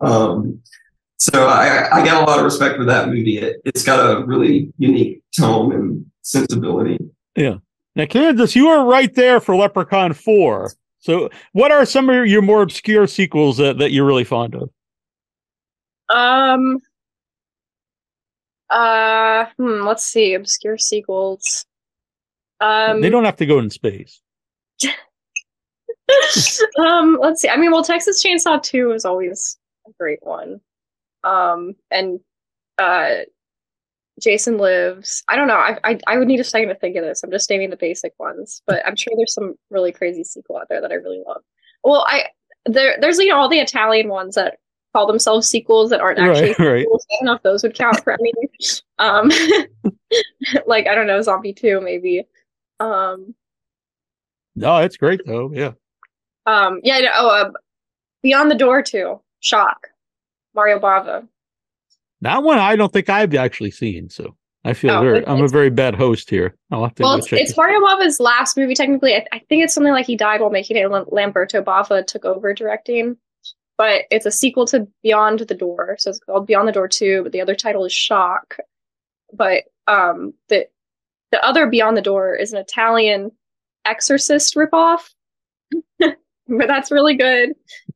Um, 0.00 0.60
so 1.16 1.46
I, 1.46 2.00
I 2.00 2.04
got 2.04 2.22
a 2.22 2.26
lot 2.26 2.38
of 2.38 2.44
respect 2.44 2.76
for 2.76 2.84
that 2.84 3.08
movie. 3.08 3.38
It, 3.38 3.60
it's 3.64 3.82
got 3.82 3.98
a 3.98 4.24
really 4.24 4.72
unique 4.78 5.22
tone 5.36 5.72
and 5.72 6.06
sensibility. 6.22 6.98
Yeah 7.36 7.56
now 7.96 8.06
kansas 8.06 8.56
you 8.56 8.68
were 8.68 8.84
right 8.84 9.14
there 9.14 9.40
for 9.40 9.54
leprechaun 9.56 10.12
4 10.12 10.72
so 10.98 11.30
what 11.52 11.72
are 11.72 11.84
some 11.86 12.10
of 12.10 12.26
your 12.26 12.42
more 12.42 12.62
obscure 12.62 13.06
sequels 13.06 13.56
that, 13.56 13.78
that 13.78 13.90
you're 13.92 14.06
really 14.06 14.24
fond 14.24 14.54
of 14.54 14.70
um 16.08 16.80
uh, 18.70 19.46
hmm, 19.58 19.82
let's 19.82 20.04
see. 20.04 20.34
Obscure 20.34 20.78
sequels. 20.78 21.66
Um, 22.60 23.00
they 23.00 23.10
don't 23.10 23.24
have 23.24 23.36
to 23.36 23.46
go 23.46 23.58
in 23.58 23.70
space. 23.70 24.20
um, 26.78 27.18
let's 27.20 27.42
see. 27.42 27.48
I 27.48 27.56
mean, 27.56 27.72
well, 27.72 27.82
Texas 27.82 28.24
Chainsaw 28.24 28.62
Two 28.62 28.92
is 28.92 29.04
always 29.04 29.58
a 29.88 29.90
great 29.98 30.20
one. 30.22 30.60
Um, 31.24 31.74
and 31.90 32.20
uh, 32.78 33.22
Jason 34.20 34.58
Lives. 34.58 35.22
I 35.28 35.36
don't 35.36 35.48
know. 35.48 35.56
I, 35.56 35.78
I 35.84 35.98
I 36.06 36.18
would 36.18 36.28
need 36.28 36.40
a 36.40 36.44
second 36.44 36.68
to 36.68 36.74
think 36.74 36.96
of 36.96 37.04
this. 37.04 37.22
I'm 37.22 37.30
just 37.30 37.50
naming 37.50 37.70
the 37.70 37.76
basic 37.76 38.12
ones, 38.18 38.62
but 38.66 38.86
I'm 38.86 38.96
sure 38.96 39.12
there's 39.16 39.34
some 39.34 39.54
really 39.70 39.92
crazy 39.92 40.24
sequel 40.24 40.58
out 40.58 40.68
there 40.68 40.80
that 40.80 40.92
I 40.92 40.96
really 40.96 41.22
love. 41.26 41.42
Well, 41.84 42.04
I 42.08 42.26
there 42.66 42.96
there's 43.00 43.18
you 43.18 43.28
know 43.28 43.38
all 43.38 43.48
the 43.48 43.60
Italian 43.60 44.08
ones 44.08 44.34
that 44.34 44.58
call 44.92 45.06
themselves 45.06 45.48
sequels 45.48 45.90
that 45.90 46.00
aren't 46.00 46.18
actually 46.18 46.54
right, 46.58 46.82
sequels. 46.82 47.06
Right. 47.10 47.16
I 47.16 47.16
don't 47.18 47.26
know 47.26 47.34
if 47.34 47.42
those 47.42 47.62
would 47.62 47.74
count 47.74 48.02
for 48.02 48.12
anything. 48.12 48.48
um, 48.98 49.30
like 50.66 50.86
I 50.86 50.94
don't 50.94 51.06
know, 51.06 51.20
Zombie 51.22 51.52
Two 51.52 51.80
maybe. 51.80 52.26
Um, 52.78 53.34
no, 54.56 54.78
it's 54.78 54.96
great 54.96 55.20
though. 55.26 55.50
Yeah. 55.52 55.72
Um. 56.46 56.80
Yeah. 56.82 57.00
Oh. 57.14 57.28
Uh, 57.28 57.50
Beyond 58.22 58.50
the 58.50 58.56
Door 58.56 58.82
Two. 58.82 59.20
Shock. 59.40 59.88
Mario 60.54 60.78
Bava. 60.78 61.26
That 62.22 62.42
one 62.42 62.58
I 62.58 62.76
don't 62.76 62.92
think 62.92 63.08
I've 63.08 63.34
actually 63.34 63.70
seen. 63.70 64.10
So 64.10 64.36
I 64.64 64.74
feel 64.74 64.92
oh, 64.92 65.00
very. 65.00 65.26
I'm 65.26 65.42
a 65.42 65.48
very 65.48 65.70
bad 65.70 65.94
host 65.94 66.28
here. 66.28 66.56
I'll 66.70 66.82
have 66.82 66.94
to. 66.96 67.02
Well, 67.02 67.14
it's, 67.14 67.32
it's 67.32 67.56
Mario 67.56 67.80
Bava's 67.80 68.20
last 68.20 68.56
movie. 68.56 68.74
Technically, 68.74 69.14
I, 69.14 69.26
I, 69.32 69.38
think 69.48 69.64
it's 69.64 69.72
something 69.72 69.92
like 69.92 70.06
he 70.06 70.16
died 70.16 70.40
while 70.40 70.50
making 70.50 70.76
it. 70.76 70.90
Lamberto 70.90 71.62
Bava 71.62 72.06
took 72.06 72.24
over 72.24 72.52
directing 72.52 73.16
but 73.80 74.02
it's 74.10 74.26
a 74.26 74.30
sequel 74.30 74.66
to 74.66 74.86
Beyond 75.02 75.38
the 75.38 75.54
Door. 75.54 75.96
So 76.00 76.10
it's 76.10 76.18
called 76.18 76.46
Beyond 76.46 76.68
the 76.68 76.72
Door 76.72 76.88
2, 76.88 77.22
but 77.22 77.32
the 77.32 77.40
other 77.40 77.54
title 77.54 77.86
is 77.86 77.94
Shock. 77.94 78.58
But 79.32 79.64
um, 79.86 80.34
the 80.50 80.66
the 81.32 81.42
other 81.42 81.66
Beyond 81.66 81.96
the 81.96 82.02
Door 82.02 82.36
is 82.36 82.52
an 82.52 82.58
Italian 82.58 83.32
Exorcist 83.86 84.54
ripoff. 84.54 85.08
but 85.98 86.18
that's 86.46 86.90
really 86.90 87.14
good. 87.14 87.54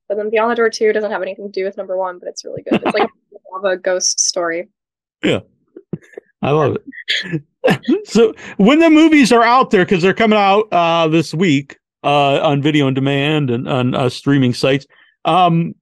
But 0.09 0.17
then 0.17 0.31
Beyond 0.31 0.53
the 0.53 0.55
Door 0.55 0.71
2 0.71 0.95
doesn't 0.95 1.11
have 1.11 1.21
anything 1.21 1.53
to 1.53 1.61
do 1.61 1.67
with 1.67 1.77
number 1.77 1.99
one, 1.99 2.19
but 2.19 2.31
it's 2.31 2.47
really 2.47 2.63
good. 2.63 2.83
It's 2.83 2.95
like 2.95 3.11
a 3.63 3.77
ghost 3.77 4.19
story. 4.19 4.69
Yeah. 5.23 5.41
I 6.43 6.51
love 6.51 6.77
it. 6.77 7.43
so 8.05 8.35
when 8.59 8.79
the 8.79 8.91
movies 8.91 9.33
are 9.33 9.43
out 9.43 9.71
there, 9.71 9.85
because 9.85 10.03
they're 10.03 10.13
coming 10.13 10.39
out 10.39 10.69
uh, 10.73 11.09
this 11.09 11.33
week 11.33 11.79
uh, 12.03 12.41
on 12.41 12.61
video 12.61 12.87
on 12.87 12.95
demand 12.95 13.51
and 13.51 13.69
on 13.69 13.95
uh, 13.95 14.09
streaming 14.09 14.53
sites, 14.53 14.87
um, 15.25 15.75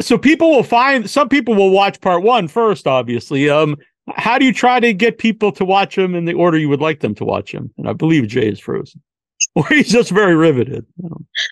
so 0.00 0.18
people 0.18 0.50
will 0.50 0.62
find 0.62 1.08
some 1.08 1.28
people 1.28 1.54
will 1.54 1.70
watch 1.70 2.00
part 2.00 2.22
one 2.22 2.48
first, 2.48 2.86
obviously. 2.86 3.48
Um, 3.48 3.76
how 4.16 4.38
do 4.38 4.44
you 4.44 4.52
try 4.52 4.80
to 4.80 4.92
get 4.92 5.18
people 5.18 5.52
to 5.52 5.64
watch 5.64 5.96
them 5.96 6.14
in 6.14 6.24
the 6.24 6.34
order 6.34 6.58
you 6.58 6.68
would 6.68 6.80
like 6.80 7.00
them 7.00 7.14
to 7.16 7.24
watch 7.24 7.52
them? 7.52 7.72
And 7.78 7.88
I 7.88 7.92
believe 7.92 8.26
Jay 8.28 8.48
is 8.48 8.60
frozen, 8.60 9.02
or 9.54 9.66
he's 9.68 9.90
just 9.90 10.10
very 10.10 10.34
riveted. 10.34 10.86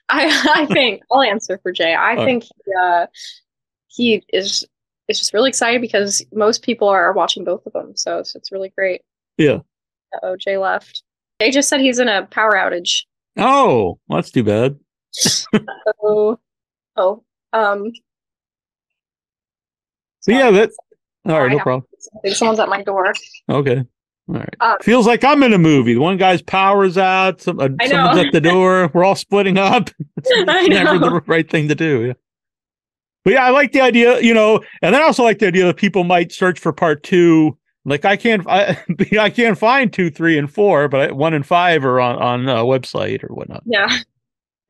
I 0.08 0.26
I 0.54 0.66
think 0.66 1.02
I'll 1.10 1.22
answer 1.22 1.58
for 1.62 1.72
Jay. 1.72 1.94
I 1.94 2.16
All 2.16 2.24
think 2.24 2.44
he, 2.44 2.50
uh, 2.80 3.06
he 3.96 4.22
is 4.32 4.64
is 5.08 5.18
just 5.18 5.32
really 5.32 5.48
excited 5.48 5.80
because 5.80 6.24
most 6.32 6.62
people 6.62 6.88
are 6.88 7.12
watching 7.12 7.44
both 7.44 7.64
of 7.66 7.72
them, 7.72 7.96
so, 7.96 8.22
so 8.22 8.36
it's 8.36 8.50
really 8.50 8.70
great. 8.76 9.02
Yeah. 9.38 9.58
Oh, 10.22 10.36
Jay 10.36 10.58
left. 10.58 11.02
Jay 11.40 11.50
just 11.50 11.68
said 11.68 11.80
he's 11.80 11.98
in 11.98 12.08
a 12.08 12.26
power 12.26 12.54
outage. 12.54 13.02
Oh, 13.36 13.98
well, 14.08 14.16
that's 14.16 14.30
too 14.30 14.42
bad. 14.44 14.78
oh, 16.02 16.38
oh, 16.96 17.24
um. 17.52 17.92
So 20.20 20.32
yeah, 20.32 20.50
that. 20.50 20.70
All 21.26 21.40
right, 21.40 21.50
no 21.50 21.58
problem. 21.58 21.84
Someone's 22.26 22.60
at 22.60 22.68
my 22.68 22.82
door. 22.82 23.12
Okay. 23.50 23.84
All 24.28 24.34
right. 24.34 24.56
Um, 24.60 24.76
Feels 24.82 25.06
like 25.06 25.22
I'm 25.22 25.42
in 25.42 25.52
a 25.52 25.58
movie. 25.58 25.94
The 25.94 26.00
One 26.00 26.16
guy's 26.16 26.42
power's 26.42 26.98
out. 26.98 27.40
Some, 27.40 27.60
uh, 27.60 27.68
someone's 27.86 28.26
at 28.26 28.32
the 28.32 28.40
door. 28.40 28.90
We're 28.92 29.04
all 29.04 29.14
splitting 29.14 29.58
up. 29.58 29.90
It's 30.16 30.68
never 30.68 30.98
the 30.98 31.22
right 31.26 31.48
thing 31.48 31.68
to 31.68 31.74
do. 31.74 32.06
Yeah. 32.06 32.12
But 33.26 33.32
yeah, 33.32 33.44
I 33.44 33.50
like 33.50 33.72
the 33.72 33.80
idea, 33.80 34.20
you 34.20 34.32
know, 34.32 34.62
and 34.82 34.94
then 34.94 35.02
I 35.02 35.04
also 35.04 35.24
like 35.24 35.40
the 35.40 35.48
idea 35.48 35.64
that 35.64 35.76
people 35.76 36.04
might 36.04 36.30
search 36.30 36.60
for 36.60 36.72
part 36.72 37.02
two. 37.02 37.58
Like 37.84 38.04
I 38.04 38.16
can't, 38.16 38.48
I, 38.48 38.80
I 39.18 39.30
can't 39.30 39.58
find 39.58 39.92
two, 39.92 40.10
three, 40.10 40.38
and 40.38 40.48
four, 40.48 40.86
but 40.86 41.14
one 41.14 41.34
and 41.34 41.44
five 41.44 41.84
are 41.84 41.98
on 41.98 42.22
on 42.22 42.48
a 42.48 42.62
website 42.62 43.24
or 43.24 43.34
whatnot. 43.34 43.64
Yeah. 43.66 43.88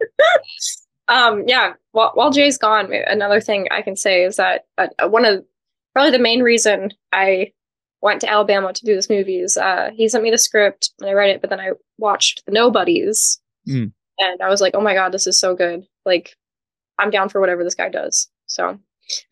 um. 1.09 1.45
Yeah. 1.47 1.75
While 1.93 2.13
while 2.15 2.31
Jay's 2.31 2.57
gone, 2.57 2.91
another 2.95 3.43
thing 3.43 3.69
I 3.71 3.83
can 3.83 3.95
say 3.95 4.25
is 4.25 4.37
that 4.37 4.65
uh, 4.79 4.87
uh, 5.05 5.09
one 5.09 5.27
of 5.27 5.45
probably 5.93 6.13
the 6.13 6.19
main 6.19 6.41
reason 6.41 6.95
I 7.13 7.53
went 8.01 8.23
to 8.23 8.31
Alabama 8.31 8.73
to 8.73 8.85
do 8.87 8.95
this 8.95 9.11
movie 9.11 9.39
is 9.39 9.59
uh, 9.59 9.91
he 9.95 10.09
sent 10.09 10.25
me 10.25 10.31
the 10.31 10.39
script 10.39 10.93
and 11.01 11.11
I 11.11 11.13
read 11.13 11.29
it, 11.29 11.43
but 11.43 11.51
then 11.51 11.61
I 11.61 11.73
watched 11.99 12.43
the 12.47 12.53
Nobodies, 12.53 13.39
mm. 13.69 13.93
and 14.19 14.43
I 14.43 14.49
was 14.49 14.63
like, 14.63 14.75
oh 14.75 14.81
my 14.81 14.95
god, 14.95 15.13
this 15.13 15.27
is 15.27 15.39
so 15.39 15.55
good. 15.55 15.85
Like, 16.07 16.35
I'm 16.99 17.11
down 17.11 17.29
for 17.29 17.39
whatever 17.39 17.63
this 17.63 17.75
guy 17.75 17.91
does. 17.91 18.31
So 18.47 18.79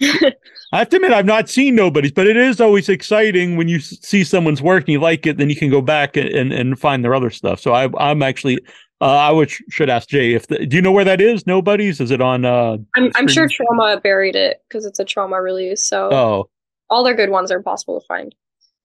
I 0.01 0.79
have 0.79 0.89
to 0.91 0.97
admit, 0.97 1.13
I've 1.13 1.27
not 1.27 1.49
seen 1.49 1.75
nobody's, 1.75 2.13
but 2.13 2.27
it 2.27 2.37
is 2.37 2.61
always 2.61 2.89
exciting 2.89 3.57
when 3.57 3.69
you 3.69 3.81
see 3.81 4.25
someone's 4.25 4.63
work 4.63 4.85
and 4.85 4.91
you 4.91 5.01
like 5.01 5.27
it, 5.27 5.37
then 5.37 5.51
you 5.51 5.57
can 5.57 5.71
go 5.71 5.81
back 5.81 6.17
and, 6.17 6.53
and 6.53 6.79
find 6.79 7.05
their 7.05 7.15
other 7.15 7.31
stuff. 7.31 7.61
So 7.61 7.73
I, 7.73 7.89
I'm 7.99 8.23
actually, 8.23 8.59
uh, 9.01 9.17
I 9.17 9.31
would, 9.31 9.51
should 9.51 9.91
ask 9.91 10.09
Jay 10.09 10.35
if 10.35 10.47
the, 10.47 10.65
do 10.67 10.77
you 10.77 10.83
know 10.83 10.93
where 10.93 11.05
that 11.05 11.21
is? 11.21 11.47
Nobody's? 11.47 12.01
Is 12.01 12.11
it 12.11 12.21
on? 12.21 12.45
Uh, 12.45 12.79
I'm, 12.95 13.11
I'm 13.17 13.29
sure 13.29 13.49
Troma 13.49 14.03
buried 14.03 14.37
it 14.37 14.63
because 14.69 14.85
it's 14.87 15.01
a 15.01 15.05
Troma 15.05 15.43
release. 15.43 15.85
So 15.89 16.13
oh, 16.13 16.51
all 16.89 17.03
their 17.03 17.15
good 17.15 17.31
ones 17.31 17.51
are 17.51 17.63
possible 17.63 18.01
to 18.01 18.07
find. 18.07 18.35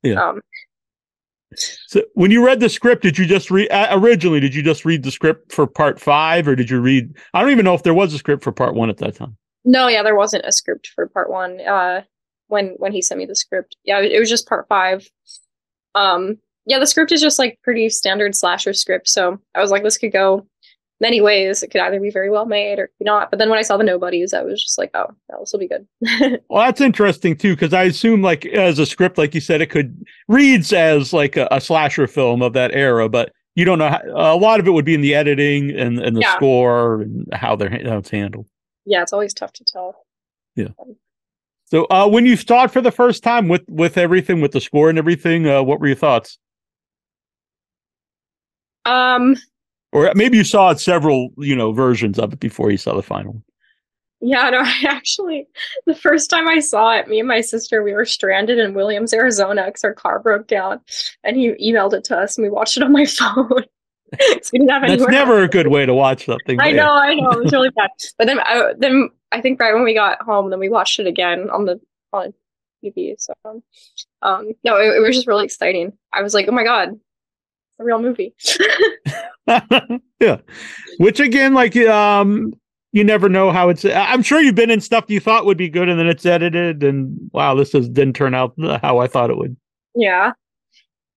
Yeah. 0.02 0.30
Um, 0.30 0.42
so 1.56 2.02
when 2.14 2.32
you 2.32 2.46
read 2.46 2.60
the 2.60 2.70
script, 2.70 3.04
did 3.04 3.18
you 3.18 3.26
just 3.26 3.50
read 3.52 3.70
uh, 3.72 3.90
originally? 3.92 4.40
Did 4.40 4.54
you 4.56 4.64
just 4.64 4.86
read 4.86 5.04
the 5.04 5.12
script 5.12 5.52
for 5.52 5.68
part 5.68 6.00
five, 6.00 6.48
or 6.48 6.56
did 6.56 6.70
you 6.70 6.80
read? 6.80 7.16
I 7.34 7.42
don't 7.42 7.52
even 7.52 7.66
know 7.66 7.74
if 7.74 7.84
there 7.84 7.94
was 7.94 8.14
a 8.14 8.18
script 8.18 8.44
for 8.44 8.52
part 8.52 8.76
one 8.76 8.90
at 8.90 8.98
that 8.98 9.16
time. 9.16 9.36
No, 9.70 9.88
yeah, 9.88 10.02
there 10.02 10.16
wasn't 10.16 10.48
a 10.48 10.52
script 10.52 10.90
for 10.96 11.06
part 11.06 11.30
one. 11.30 11.62
Uh, 11.62 12.02
when 12.48 12.70
when 12.78 12.92
he 12.92 13.04
sent 13.04 13.20
me 13.20 13.28
the 13.28 13.36
script, 13.36 13.76
yeah, 13.84 14.00
it 14.00 14.20
was 14.20 14.28
just 14.28 14.48
part 14.48 14.68
five. 14.68 15.08
Um, 15.94 16.40
yeah, 16.66 16.80
the 16.80 16.88
script 16.88 17.12
is 17.12 17.22
just 17.22 17.38
like 17.38 17.60
pretty 17.64 17.88
standard 17.90 18.34
slasher 18.34 18.74
script. 18.74 19.08
So 19.08 19.40
I 19.54 19.62
was 19.62 19.70
like, 19.70 19.84
this 19.84 20.00
could 20.00 20.12
go 20.12 20.48
many 21.00 21.22
ways. 21.22 21.62
It 21.62 21.68
could 21.68 21.82
either 21.82 22.00
be 22.00 22.10
very 22.10 22.32
well 22.32 22.48
made 22.48 22.80
or 22.80 22.90
not. 23.00 23.30
But 23.30 23.38
then 23.38 23.48
when 23.48 23.60
I 23.60 23.62
saw 23.62 23.78
the 23.78 23.84
nobodies, 23.84 24.34
I 24.34 24.42
was 24.42 24.60
just 24.60 24.80
like, 24.80 24.90
oh, 24.96 25.14
this 25.40 25.52
will 25.54 25.60
be 25.60 25.68
good. 25.68 25.88
well, 26.50 26.66
that's 26.66 26.82
interesting 26.82 27.38
too, 27.38 27.54
because 27.54 27.72
I 27.72 27.84
assume 27.84 28.24
like 28.24 28.48
as 28.48 28.80
a 28.80 28.88
script, 28.88 29.20
like 29.20 29.36
you 29.36 29.42
said, 29.42 29.62
it 29.62 29.70
could 29.70 30.04
reads 30.28 30.74
as 30.74 31.14
like 31.14 31.38
a, 31.38 31.48
a 31.52 31.62
slasher 31.62 32.08
film 32.08 32.42
of 32.42 32.54
that 32.54 32.74
era, 32.74 33.08
but 33.08 33.32
you 33.54 33.66
don't 33.66 33.78
know 33.78 33.90
how, 33.90 34.02
a 34.16 34.36
lot 34.36 34.60
of 34.60 34.66
it 34.66 34.72
would 34.72 34.86
be 34.86 34.96
in 34.96 35.02
the 35.02 35.14
editing 35.14 35.70
and, 35.78 36.00
and 36.00 36.18
the 36.18 36.22
yeah. 36.22 36.36
score 36.38 37.04
and 37.04 37.28
how 37.34 37.56
they're 37.56 37.70
how 37.70 38.00
it's 38.00 38.10
handled 38.10 38.48
yeah, 38.90 39.04
it's 39.04 39.14
always 39.14 39.34
tough 39.34 39.54
to 39.54 39.64
tell. 39.64 40.04
Yeah. 40.56 40.70
So 41.66 41.86
uh, 41.86 42.08
when 42.08 42.26
you 42.26 42.36
saw 42.36 42.64
it 42.64 42.72
for 42.72 42.82
the 42.82 42.92
first 42.92 43.24
time 43.24 43.48
with 43.48 43.62
with 43.70 43.98
everything, 43.98 44.42
with 44.42 44.52
the 44.52 44.60
score 44.60 44.90
and 44.90 44.98
everything, 44.98 45.48
uh, 45.48 45.62
what 45.62 45.80
were 45.80 45.88
your 45.88 45.96
thoughts? 45.96 46.40
Um, 48.86 49.36
or 49.92 50.12
maybe 50.16 50.38
you 50.38 50.44
saw 50.44 50.74
several, 50.74 51.30
you 51.38 51.56
know, 51.56 51.72
versions 51.72 52.18
of 52.18 52.34
it 52.34 52.40
before 52.40 52.72
you 52.72 52.78
saw 52.78 52.96
the 52.96 53.04
final. 53.04 53.44
Yeah, 54.22 54.50
no, 54.50 54.60
I 54.64 54.84
actually 54.88 55.48
the 55.86 55.94
first 55.94 56.32
time 56.32 56.48
I 56.48 56.60
saw 56.60 56.98
it, 56.98 57.08
me 57.08 57.20
and 57.20 57.28
my 57.28 57.42
sister 57.42 57.84
we 57.84 57.94
were 57.94 58.06
stranded 58.06 58.58
in 58.58 58.74
Williams, 58.74 59.14
Arizona, 59.14 59.66
because 59.66 59.84
our 59.84 59.94
car 59.94 60.18
broke 60.20 60.48
down, 60.48 60.82
and 61.24 61.38
he 61.38 61.52
emailed 61.72 61.94
it 61.94 62.04
to 62.06 62.18
us, 62.18 62.36
and 62.36 62.44
we 62.44 62.50
watched 62.50 62.78
it 62.78 62.84
on 62.84 62.92
my 62.92 63.06
phone. 63.20 63.66
That's 64.20 64.52
never 64.54 65.44
a 65.44 65.48
good 65.48 65.68
way 65.68 65.86
to 65.86 65.94
watch 65.94 66.26
something. 66.26 66.60
I 66.60 66.72
know, 66.72 66.90
I 66.90 67.16
know, 67.16 67.32
it 67.32 67.44
was 67.44 67.52
really 67.52 67.70
bad. 67.70 67.90
But 68.18 68.28
then, 68.28 68.40
I, 68.40 68.74
then 68.78 69.10
I 69.32 69.42
think 69.42 69.60
right 69.60 69.74
when 69.74 69.84
we 69.84 69.94
got 69.94 70.22
home, 70.22 70.50
then 70.50 70.60
we 70.60 70.70
watched 70.70 71.00
it 71.00 71.08
again 71.08 71.50
on 71.50 71.66
the 71.66 71.80
on 72.12 72.34
TV. 72.84 73.16
So, 73.20 73.34
um, 74.22 74.52
no, 74.64 74.78
it, 74.78 74.96
it 74.96 75.00
was 75.00 75.16
just 75.16 75.28
really 75.28 75.46
exciting. 75.46 75.94
I 76.14 76.22
was 76.22 76.34
like, 76.34 76.48
oh 76.48 76.52
my 76.52 76.64
god, 76.64 77.00
a 77.80 77.84
real 77.84 78.02
movie. 78.02 78.34
yeah, 80.20 80.38
which 80.98 81.20
again, 81.20 81.54
like, 81.54 81.76
um, 81.78 82.54
you 82.92 83.04
never 83.04 83.30
know 83.30 83.52
how 83.52 83.70
it's. 83.70 83.86
I'm 83.86 84.24
sure 84.24 84.42
you've 84.42 84.56
been 84.56 84.72
in 84.72 84.82
stuff 84.82 85.06
you 85.08 85.20
thought 85.20 85.46
would 85.46 85.58
be 85.58 85.70
good, 85.70 85.90
and 85.90 86.00
then 86.00 86.08
it's 86.08 86.26
edited, 86.26 86.84
and 86.84 87.30
wow, 87.32 87.54
this 87.54 87.76
is, 87.76 87.88
didn't 87.90 88.16
turn 88.16 88.34
out 88.34 88.54
how 88.82 89.00
I 89.00 89.08
thought 89.08 89.30
it 89.30 89.38
would. 89.38 89.56
Yeah, 89.96 90.32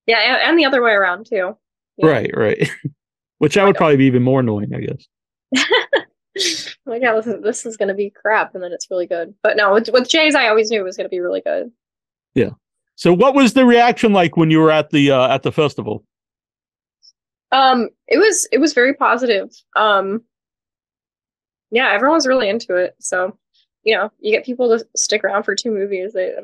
yeah, 0.07 0.19
and, 0.19 0.51
and 0.51 0.59
the 0.59 0.67
other 0.67 0.83
way 0.83 0.93
around 0.93 1.27
too. 1.27 1.57
Yeah. 1.97 2.11
Right, 2.11 2.31
right. 2.37 2.71
Which 3.39 3.57
I 3.57 3.65
would 3.65 3.77
probably 3.77 3.97
be 3.97 4.05
even 4.05 4.23
more 4.23 4.41
annoying, 4.41 4.73
I 4.75 4.81
guess. 4.81 5.07
like, 6.87 7.03
yeah, 7.03 7.15
this 7.15 7.27
is, 7.27 7.43
this 7.43 7.67
is 7.67 7.77
going 7.77 7.89
to 7.89 7.95
be 7.95 8.11
crap, 8.11 8.55
and 8.55 8.63
then 8.63 8.73
it's 8.73 8.89
really 8.91 9.07
good. 9.07 9.35
But 9.43 9.57
no, 9.57 9.73
with, 9.75 9.91
with 9.93 10.09
Jay's, 10.09 10.37
I 10.37 10.47
always 10.47 10.71
knew 10.71 10.81
it 10.81 10.85
was 10.85 10.97
going 10.97 11.07
to 11.07 11.11
be 11.11 11.21
really 11.21 11.41
good. 11.41 11.73
Yeah. 12.35 12.51
So, 12.95 13.13
what 13.13 13.35
was 13.35 13.55
the 13.55 13.67
reaction 13.67 14.13
like 14.13 14.37
when 14.37 14.51
you 14.51 14.61
were 14.61 14.71
at 14.71 14.91
the 14.91 15.11
uh, 15.11 15.35
at 15.35 15.43
the 15.43 15.51
festival? 15.51 16.05
Um, 17.51 17.89
it 18.07 18.19
was 18.19 18.47
it 18.53 18.59
was 18.59 18.75
very 18.75 18.95
positive. 18.95 19.51
Um, 19.77 20.23
yeah, 21.71 21.91
everyone's 21.93 22.27
really 22.27 22.49
into 22.49 22.77
it. 22.77 22.95
So, 23.01 23.37
you 23.83 23.97
know, 23.97 24.13
you 24.21 24.31
get 24.31 24.45
people 24.45 24.77
to 24.77 24.87
stick 24.97 25.25
around 25.25 25.43
for 25.43 25.55
two 25.55 25.71
movies. 25.71 26.13
They 26.13 26.35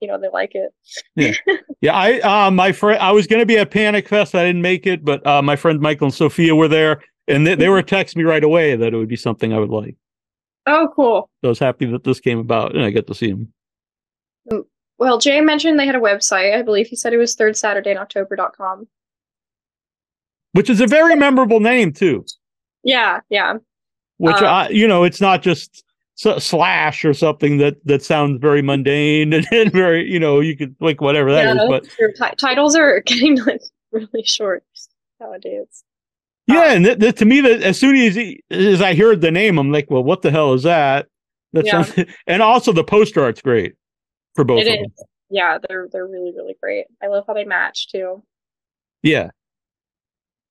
you 0.00 0.08
know 0.08 0.18
they 0.18 0.28
like 0.32 0.54
it. 0.54 0.72
yeah, 1.16 1.32
yeah. 1.80 1.94
I 1.94 2.20
uh, 2.20 2.50
my 2.50 2.72
friend, 2.72 3.00
I 3.00 3.12
was 3.12 3.26
going 3.26 3.40
to 3.40 3.46
be 3.46 3.58
at 3.58 3.70
Panic 3.70 4.08
Fest. 4.08 4.34
I 4.34 4.44
didn't 4.44 4.62
make 4.62 4.86
it, 4.86 5.04
but 5.04 5.26
uh, 5.26 5.42
my 5.42 5.56
friend 5.56 5.80
Michael 5.80 6.06
and 6.06 6.14
Sophia 6.14 6.54
were 6.54 6.68
there, 6.68 7.02
and 7.28 7.46
they, 7.46 7.54
they 7.54 7.68
were 7.68 7.82
texting 7.82 8.16
me 8.16 8.24
right 8.24 8.44
away 8.44 8.76
that 8.76 8.92
it 8.92 8.96
would 8.96 9.08
be 9.08 9.16
something 9.16 9.52
I 9.52 9.58
would 9.58 9.70
like. 9.70 9.96
Oh, 10.66 10.88
cool! 10.94 11.30
So 11.42 11.48
I 11.48 11.50
was 11.50 11.58
happy 11.58 11.86
that 11.86 12.04
this 12.04 12.20
came 12.20 12.38
about, 12.38 12.74
and 12.74 12.84
I 12.84 12.90
get 12.90 13.06
to 13.08 13.14
see 13.14 13.30
them. 13.30 13.52
Mm, 14.50 14.64
well, 14.98 15.18
Jay 15.18 15.40
mentioned 15.40 15.78
they 15.78 15.86
had 15.86 15.94
a 15.94 16.00
website. 16.00 16.56
I 16.56 16.62
believe 16.62 16.86
he 16.86 16.96
said 16.96 17.12
it 17.12 17.18
was 17.18 17.34
third 17.34 17.56
Saturday 17.56 17.90
in 17.90 17.98
October.com. 17.98 18.86
Which 20.52 20.68
is 20.68 20.80
a 20.80 20.86
very 20.86 21.14
memorable 21.14 21.60
name 21.60 21.92
too. 21.92 22.24
Yeah, 22.82 23.20
yeah. 23.28 23.54
Which 24.18 24.36
um, 24.36 24.44
I, 24.44 24.68
you 24.68 24.88
know, 24.88 25.04
it's 25.04 25.20
not 25.20 25.42
just 25.42 25.84
slash 26.20 27.04
or 27.04 27.14
something 27.14 27.56
that 27.58 27.76
that 27.86 28.02
sounds 28.02 28.38
very 28.40 28.62
mundane 28.62 29.32
and, 29.32 29.46
and 29.52 29.72
very 29.72 30.10
you 30.10 30.20
know 30.20 30.40
you 30.40 30.56
could 30.56 30.74
like 30.80 31.00
whatever 31.00 31.32
that 31.32 31.56
yeah, 31.56 31.62
is. 31.62 31.68
But 31.68 31.84
T- 32.30 32.36
titles 32.36 32.76
are 32.76 33.00
getting 33.06 33.38
like 33.38 33.62
really 33.92 34.24
short 34.24 34.64
nowadays. 35.18 35.84
Yeah, 36.46 36.64
um, 36.64 36.76
and 36.76 36.84
th- 36.84 36.98
th- 36.98 37.14
to 37.16 37.24
me, 37.24 37.40
that 37.42 37.62
as 37.62 37.78
soon 37.78 37.96
as 37.96 38.14
he, 38.14 38.42
as 38.50 38.82
I 38.82 38.94
heard 38.94 39.20
the 39.20 39.30
name, 39.30 39.58
I'm 39.58 39.70
like, 39.70 39.88
well, 39.88 40.02
what 40.02 40.22
the 40.22 40.30
hell 40.30 40.52
is 40.52 40.64
that? 40.64 41.06
That 41.52 41.64
yeah. 41.64 41.82
sounds, 41.82 42.10
and 42.26 42.42
also 42.42 42.72
the 42.72 42.84
poster 42.84 43.22
art's 43.22 43.40
great 43.40 43.74
for 44.34 44.44
both. 44.44 44.60
It 44.62 44.68
of 44.68 44.74
is. 44.74 44.80
Them. 44.80 45.06
Yeah, 45.32 45.58
they're 45.68 45.88
they're 45.92 46.06
really 46.06 46.32
really 46.36 46.56
great. 46.60 46.86
I 47.02 47.06
love 47.06 47.24
how 47.26 47.34
they 47.34 47.44
match 47.44 47.88
too. 47.88 48.22
Yeah. 49.02 49.30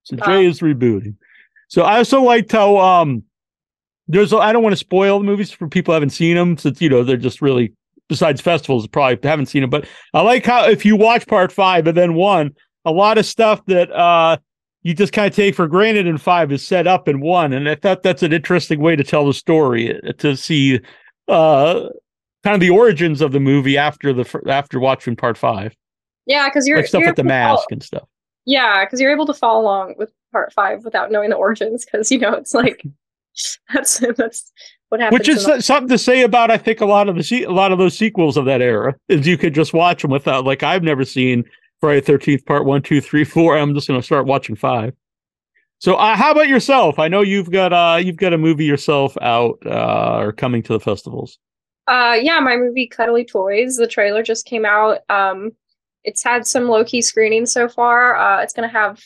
So 0.04 0.16
Jay 0.16 0.38
um, 0.38 0.44
is 0.46 0.60
rebooting. 0.60 1.16
So 1.68 1.82
I 1.82 1.98
also 1.98 2.22
liked 2.22 2.50
how 2.50 2.78
um 2.78 3.24
there's 4.10 4.32
I 4.32 4.52
don't 4.52 4.62
want 4.62 4.72
to 4.72 4.78
spoil 4.78 5.18
the 5.18 5.24
movies 5.24 5.50
for 5.50 5.68
people 5.68 5.92
who 5.92 5.94
haven't 5.94 6.10
seen 6.10 6.36
them 6.36 6.58
since 6.58 6.80
you 6.80 6.88
know 6.88 7.04
they're 7.04 7.16
just 7.16 7.40
really 7.40 7.72
besides 8.08 8.40
festivals 8.40 8.86
probably 8.88 9.18
haven't 9.28 9.46
seen 9.46 9.62
them. 9.62 9.70
But 9.70 9.86
I 10.12 10.20
like 10.22 10.44
how 10.44 10.68
if 10.68 10.84
you 10.84 10.96
watch 10.96 11.26
part 11.26 11.52
five 11.52 11.86
and 11.86 11.96
then 11.96 12.14
one, 12.14 12.54
a 12.84 12.90
lot 12.90 13.18
of 13.18 13.26
stuff 13.26 13.64
that 13.66 13.90
uh 13.92 14.38
you 14.82 14.94
just 14.94 15.12
kind 15.12 15.28
of 15.28 15.36
take 15.36 15.54
for 15.54 15.68
granted 15.68 16.06
in 16.06 16.18
five 16.18 16.50
is 16.50 16.66
set 16.66 16.86
up 16.86 17.06
in 17.06 17.20
one, 17.20 17.52
and 17.52 17.68
I 17.68 17.74
thought 17.74 18.02
that's 18.02 18.22
an 18.22 18.32
interesting 18.32 18.80
way 18.80 18.96
to 18.96 19.04
tell 19.04 19.26
the 19.26 19.34
story 19.34 19.94
uh, 20.02 20.12
to 20.18 20.36
see 20.36 20.80
uh 21.28 21.88
kind 22.42 22.54
of 22.54 22.60
the 22.60 22.70
origins 22.70 23.20
of 23.20 23.32
the 23.32 23.40
movie 23.40 23.78
after 23.78 24.12
the 24.12 24.42
after 24.48 24.80
watching 24.80 25.16
part 25.16 25.38
five. 25.38 25.76
Yeah, 26.26 26.48
because 26.48 26.66
you're 26.66 26.78
like 26.78 26.86
stuff 26.86 27.00
you're 27.00 27.10
with 27.10 27.16
the 27.16 27.24
mask 27.24 27.56
follow, 27.56 27.66
and 27.70 27.82
stuff. 27.82 28.08
Yeah, 28.44 28.84
because 28.84 29.00
you're 29.00 29.12
able 29.12 29.26
to 29.26 29.34
follow 29.34 29.60
along 29.60 29.94
with 29.98 30.12
part 30.32 30.52
five 30.52 30.84
without 30.84 31.12
knowing 31.12 31.30
the 31.30 31.36
origins, 31.36 31.84
because 31.84 32.10
you 32.10 32.18
know 32.18 32.32
it's 32.32 32.54
like 32.54 32.82
that's 33.74 33.98
that's 34.16 34.52
what 34.88 35.00
happens. 35.00 35.18
Which 35.18 35.28
is 35.28 35.44
the- 35.44 35.60
something 35.60 35.88
to 35.88 35.98
say 35.98 36.22
about 36.22 36.50
I 36.50 36.58
think 36.58 36.80
a 36.80 36.86
lot 36.86 37.08
of 37.08 37.16
the 37.16 37.44
a 37.44 37.52
lot 37.52 37.72
of 37.72 37.78
those 37.78 37.96
sequels 37.96 38.36
of 38.36 38.44
that 38.46 38.60
era 38.62 38.94
is 39.08 39.26
you 39.26 39.38
could 39.38 39.54
just 39.54 39.72
watch 39.72 40.02
them 40.02 40.10
without 40.10 40.44
like 40.44 40.62
I've 40.62 40.82
never 40.82 41.04
seen 41.04 41.44
Friday 41.80 42.00
Thirteenth 42.00 42.44
Part 42.46 42.64
One, 42.64 42.82
Two, 42.82 43.00
Three, 43.00 43.24
Four. 43.24 43.56
I'm 43.56 43.74
just 43.74 43.88
going 43.88 44.00
to 44.00 44.04
start 44.06 44.26
watching 44.26 44.56
five. 44.56 44.94
So, 45.78 45.94
uh, 45.94 46.14
how 46.14 46.30
about 46.30 46.48
yourself? 46.48 46.98
I 46.98 47.08
know 47.08 47.22
you've 47.22 47.50
got 47.50 47.72
uh 47.72 47.98
you've 48.02 48.16
got 48.18 48.34
a 48.34 48.38
movie 48.38 48.66
yourself 48.66 49.16
out 49.22 49.58
uh, 49.64 50.18
or 50.18 50.32
coming 50.32 50.62
to 50.64 50.74
the 50.74 50.80
festivals. 50.80 51.38
Uh, 51.86 52.16
yeah, 52.20 52.38
my 52.38 52.56
movie 52.56 52.86
Cuddly 52.86 53.24
Toys. 53.24 53.76
The 53.76 53.86
trailer 53.86 54.22
just 54.22 54.46
came 54.46 54.64
out. 54.64 54.98
Um, 55.08 55.52
it's 56.04 56.22
had 56.22 56.46
some 56.46 56.68
low 56.68 56.84
key 56.84 57.02
screenings 57.02 57.52
so 57.52 57.68
far. 57.68 58.14
Uh, 58.14 58.42
it's 58.42 58.52
going 58.52 58.68
to 58.68 58.72
have 58.72 59.00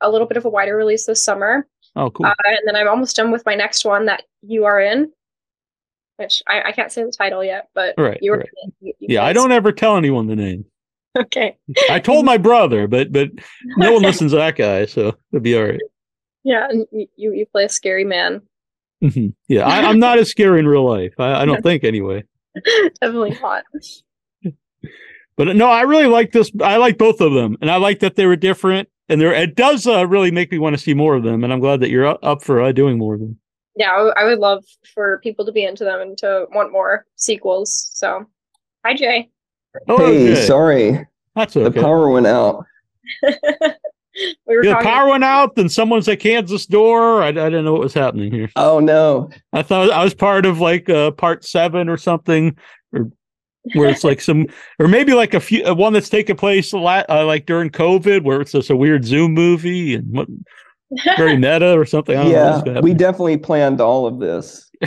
a 0.00 0.10
little 0.10 0.26
bit 0.26 0.36
of 0.36 0.44
a 0.44 0.48
wider 0.48 0.76
release 0.76 1.04
this 1.04 1.22
summer. 1.22 1.66
Oh, 1.96 2.10
cool. 2.10 2.26
Uh, 2.26 2.34
and 2.46 2.58
then 2.66 2.76
I'm 2.76 2.88
almost 2.88 3.16
done 3.16 3.30
with 3.30 3.44
my 3.44 3.54
next 3.54 3.84
one 3.84 4.06
that 4.06 4.22
you 4.42 4.64
are 4.64 4.80
in, 4.80 5.10
which 6.16 6.42
I, 6.48 6.62
I 6.66 6.72
can't 6.72 6.92
say 6.92 7.02
the 7.02 7.10
title 7.10 7.42
yet, 7.44 7.68
but 7.74 7.94
right, 7.98 8.18
you 8.22 8.30
were. 8.30 8.38
right. 8.38 8.48
You, 8.80 8.92
you 9.00 9.06
yeah, 9.14 9.24
I 9.24 9.32
don't 9.32 9.52
ever 9.52 9.72
tell 9.72 9.96
anyone 9.96 10.26
the 10.26 10.36
name. 10.36 10.64
Okay. 11.18 11.56
I 11.90 11.98
told 11.98 12.24
my 12.24 12.36
brother, 12.36 12.86
but 12.86 13.10
but 13.10 13.30
no 13.76 13.92
one 13.92 14.02
listens 14.04 14.30
to 14.30 14.36
that 14.36 14.54
guy, 14.54 14.86
so 14.86 15.16
it'll 15.32 15.42
be 15.42 15.56
all 15.58 15.64
right. 15.64 15.80
Yeah, 16.44 16.68
and 16.70 16.86
you 16.92 17.08
you 17.16 17.46
play 17.46 17.64
a 17.64 17.68
scary 17.68 18.04
man. 18.04 18.42
Mhm. 19.02 19.34
yeah, 19.48 19.66
I, 19.66 19.80
I'm 19.88 19.98
not 20.06 20.20
as 20.20 20.30
scary 20.30 20.60
in 20.60 20.68
real 20.68 20.88
life. 20.88 21.14
I, 21.18 21.42
I 21.42 21.44
don't 21.46 21.64
think 21.64 21.82
anyway. 21.82 22.22
Definitely 23.00 23.36
not. 23.42 23.64
But 25.36 25.56
no, 25.56 25.66
I 25.68 25.82
really 25.82 26.06
like 26.06 26.30
this. 26.30 26.52
I 26.62 26.76
like 26.76 26.96
both 26.96 27.20
of 27.20 27.32
them, 27.32 27.56
and 27.60 27.68
I 27.70 27.76
like 27.78 27.98
that 28.00 28.14
they 28.14 28.26
were 28.26 28.36
different. 28.36 28.88
And 29.10 29.20
there, 29.20 29.34
it 29.34 29.56
does 29.56 29.86
uh, 29.86 30.06
really 30.06 30.30
make 30.30 30.50
me 30.52 30.58
want 30.58 30.74
to 30.76 30.82
see 30.82 30.94
more 30.94 31.14
of 31.16 31.24
them. 31.24 31.44
And 31.44 31.52
I'm 31.52 31.60
glad 31.60 31.80
that 31.80 31.90
you're 31.90 32.06
up 32.24 32.42
for 32.42 32.62
uh, 32.62 32.72
doing 32.72 32.96
more 32.96 33.14
of 33.14 33.20
them. 33.20 33.36
Yeah, 33.76 34.10
I 34.16 34.24
would 34.24 34.38
love 34.38 34.64
for 34.94 35.18
people 35.20 35.44
to 35.46 35.52
be 35.52 35.64
into 35.64 35.84
them 35.84 36.00
and 36.00 36.16
to 36.18 36.46
want 36.54 36.72
more 36.72 37.06
sequels. 37.16 37.90
So, 37.92 38.24
hi 38.84 38.94
Jay. 38.94 39.28
Oh, 39.88 39.98
Hey, 39.98 40.32
okay. 40.32 40.46
sorry, 40.46 41.06
that's 41.36 41.54
the 41.54 41.70
power 41.70 42.08
went 42.10 42.26
out. 42.26 42.64
we 43.22 43.32
were 44.46 44.64
Yeah, 44.64 44.70
the 44.70 44.74
talking. 44.74 44.86
power 44.90 45.08
went 45.10 45.24
out, 45.24 45.54
then 45.54 45.68
someone's 45.68 46.08
at 46.08 46.20
Kansas 46.20 46.66
door. 46.66 47.22
I, 47.22 47.28
I 47.28 47.32
didn't 47.32 47.64
know 47.64 47.72
what 47.72 47.82
was 47.82 47.94
happening 47.94 48.32
here. 48.32 48.50
Oh 48.56 48.80
no. 48.80 49.30
I 49.52 49.62
thought 49.62 49.90
I 49.90 50.02
was 50.04 50.14
part 50.14 50.46
of 50.46 50.60
like 50.60 50.88
uh, 50.88 51.12
part 51.12 51.44
seven 51.44 51.88
or 51.88 51.96
something, 51.96 52.48
or 52.48 52.54
where 53.74 53.88
it's 53.88 54.04
like 54.04 54.20
some, 54.20 54.46
or 54.78 54.88
maybe 54.88 55.14
like 55.14 55.34
a 55.34 55.40
few, 55.40 55.64
uh, 55.64 55.74
one 55.74 55.92
that's 55.92 56.08
taking 56.08 56.36
place 56.36 56.72
a 56.72 56.78
lot, 56.78 57.06
uh, 57.08 57.26
like 57.26 57.46
during 57.46 57.70
COVID, 57.70 58.24
where 58.24 58.40
it's 58.40 58.52
just 58.52 58.70
a 58.70 58.76
weird 58.76 59.04
Zoom 59.04 59.34
movie 59.34 59.94
and 59.94 60.10
what, 60.12 60.28
very 61.16 61.36
meta 61.38 61.72
or 61.78 61.84
something. 61.84 62.16
I 62.16 62.24
don't 62.24 62.66
Yeah, 62.66 62.80
we 62.80 62.94
definitely 62.94 63.36
planned 63.36 63.80
all 63.80 64.06
of 64.06 64.18
this. 64.18 64.70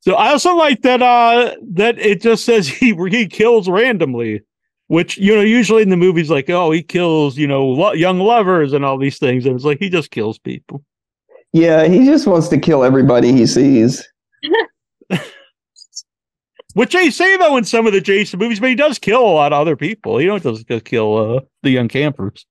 so 0.00 0.14
I 0.14 0.30
also 0.30 0.54
like 0.56 0.82
that 0.82 1.02
uh 1.02 1.54
that 1.72 1.98
it 1.98 2.22
just 2.22 2.44
says 2.44 2.66
he 2.66 2.94
he 3.10 3.26
kills 3.26 3.68
randomly, 3.68 4.42
which 4.86 5.18
you 5.18 5.34
know 5.34 5.42
usually 5.42 5.82
in 5.82 5.90
the 5.90 5.96
movies 5.96 6.30
like 6.30 6.48
oh 6.48 6.70
he 6.70 6.82
kills 6.82 7.36
you 7.36 7.46
know 7.46 7.66
lo- 7.66 7.92
young 7.92 8.18
lovers 8.20 8.72
and 8.72 8.84
all 8.86 8.96
these 8.98 9.18
things 9.18 9.44
and 9.44 9.54
it's 9.54 9.66
like 9.66 9.78
he 9.78 9.90
just 9.90 10.10
kills 10.10 10.38
people. 10.38 10.82
Yeah, 11.52 11.86
he 11.86 12.04
just 12.04 12.26
wants 12.26 12.48
to 12.48 12.58
kill 12.58 12.82
everybody 12.82 13.32
he 13.32 13.46
sees. 13.46 14.06
Which 16.74 16.92
they 16.92 17.10
say 17.10 17.36
though 17.36 17.56
in 17.56 17.64
some 17.64 17.86
of 17.86 17.92
the 17.92 18.00
Jason 18.00 18.38
movies, 18.38 18.60
but 18.60 18.68
he 18.68 18.74
does 18.74 18.98
kill 18.98 19.22
a 19.22 19.30
lot 19.32 19.52
of 19.52 19.60
other 19.60 19.76
people. 19.76 20.18
He 20.18 20.26
don't 20.26 20.42
just 20.42 20.66
just 20.68 20.84
kill 20.84 21.36
uh, 21.36 21.40
the 21.62 21.70
young 21.70 21.88
campers. 21.88 22.46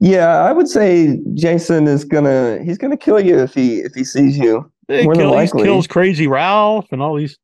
Yeah, 0.00 0.28
I 0.28 0.52
would 0.52 0.68
say 0.68 1.18
Jason 1.34 1.86
is 1.88 2.04
gonna 2.04 2.62
he's 2.62 2.78
gonna 2.78 2.96
kill 2.96 3.18
you 3.18 3.38
if 3.38 3.54
he 3.54 3.78
if 3.78 3.94
he 3.94 4.04
sees 4.04 4.36
you. 4.38 4.70
He, 4.88 5.02
More 5.04 5.14
than 5.14 5.22
kill, 5.22 5.30
he 5.30 5.36
likely. 5.36 5.62
kills 5.64 5.86
Crazy 5.86 6.26
Ralph 6.26 6.86
and 6.92 7.02
all 7.02 7.16
these. 7.16 7.38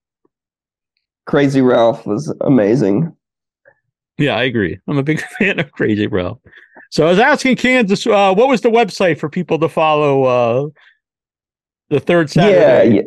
Crazy 1.26 1.62
Ralph 1.62 2.06
was 2.06 2.34
amazing. 2.42 3.14
Yeah, 4.18 4.36
I 4.36 4.42
agree. 4.42 4.78
I'm 4.86 4.98
a 4.98 5.02
big 5.02 5.20
fan 5.38 5.58
of 5.58 5.72
Crazy 5.72 6.06
Ralph. 6.06 6.38
So 6.90 7.06
I 7.06 7.10
was 7.10 7.18
asking 7.18 7.56
Kansas, 7.56 8.06
uh, 8.06 8.34
what 8.34 8.48
was 8.48 8.60
the 8.60 8.68
website 8.68 9.18
for 9.18 9.30
people 9.30 9.58
to 9.60 9.68
follow 9.68 10.24
uh, 10.24 10.68
the 11.88 12.00
third 12.00 12.28
Saturday? 12.28 12.94
Yeah, 12.94 13.00
yeah, 13.00 13.02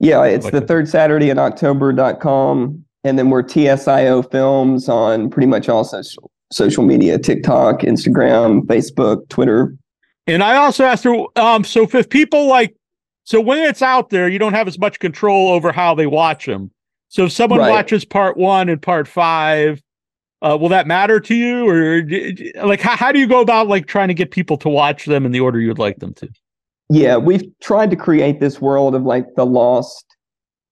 yeah. 0.00 0.24
It's 0.24 0.50
the 0.50 0.58
Okay. 0.58 0.66
third 0.66 0.88
Saturday 0.88 1.30
in 1.30 1.38
October.com. 1.38 2.84
And 3.06 3.18
then 3.18 3.28
we're 3.30 3.42
TSIO 3.42 4.30
films 4.30 4.88
on 4.88 5.28
pretty 5.30 5.46
much 5.46 5.68
all 5.68 5.84
social 5.84 6.30
social 6.52 6.84
media, 6.84 7.18
TikTok, 7.18 7.80
Instagram, 7.80 8.62
Facebook, 8.62 9.28
Twitter. 9.28 9.74
And 10.26 10.42
I 10.42 10.56
also 10.56 10.84
asked 10.84 11.04
her, 11.04 11.24
um, 11.36 11.64
so 11.64 11.86
if 11.92 12.08
people 12.08 12.46
like, 12.46 12.74
so 13.24 13.40
when 13.40 13.58
it's 13.58 13.82
out 13.82 14.10
there, 14.10 14.28
you 14.28 14.38
don't 14.38 14.52
have 14.52 14.68
as 14.68 14.78
much 14.78 15.00
control 15.00 15.48
over 15.48 15.72
how 15.72 15.94
they 15.94 16.06
watch 16.06 16.46
them. 16.46 16.70
So 17.08 17.24
if 17.24 17.32
someone 17.32 17.58
Right. 17.60 17.70
watches 17.70 18.04
part 18.04 18.36
one 18.36 18.68
and 18.68 18.80
part 18.80 19.08
five, 19.08 19.82
uh, 20.42 20.56
will 20.60 20.68
that 20.68 20.86
matter 20.86 21.18
to 21.20 21.34
you, 21.34 21.68
or 21.68 22.02
like 22.66 22.80
how, 22.80 22.96
how 22.96 23.10
do 23.12 23.18
you 23.18 23.26
go 23.26 23.40
about 23.40 23.66
like 23.66 23.86
trying 23.86 24.08
to 24.08 24.14
get 24.14 24.30
people 24.30 24.56
to 24.58 24.68
watch 24.68 25.06
them 25.06 25.26
in 25.26 25.32
the 25.32 25.40
order 25.40 25.58
you'd 25.60 25.78
like 25.78 25.98
them 25.98 26.14
to? 26.14 26.28
Yeah, 26.94 27.16
we've 27.16 27.42
tried 27.60 27.90
to 27.90 27.96
create 27.96 28.38
this 28.38 28.60
world 28.60 28.94
of 28.94 29.02
like 29.02 29.34
the 29.34 29.44
Lost 29.44 30.06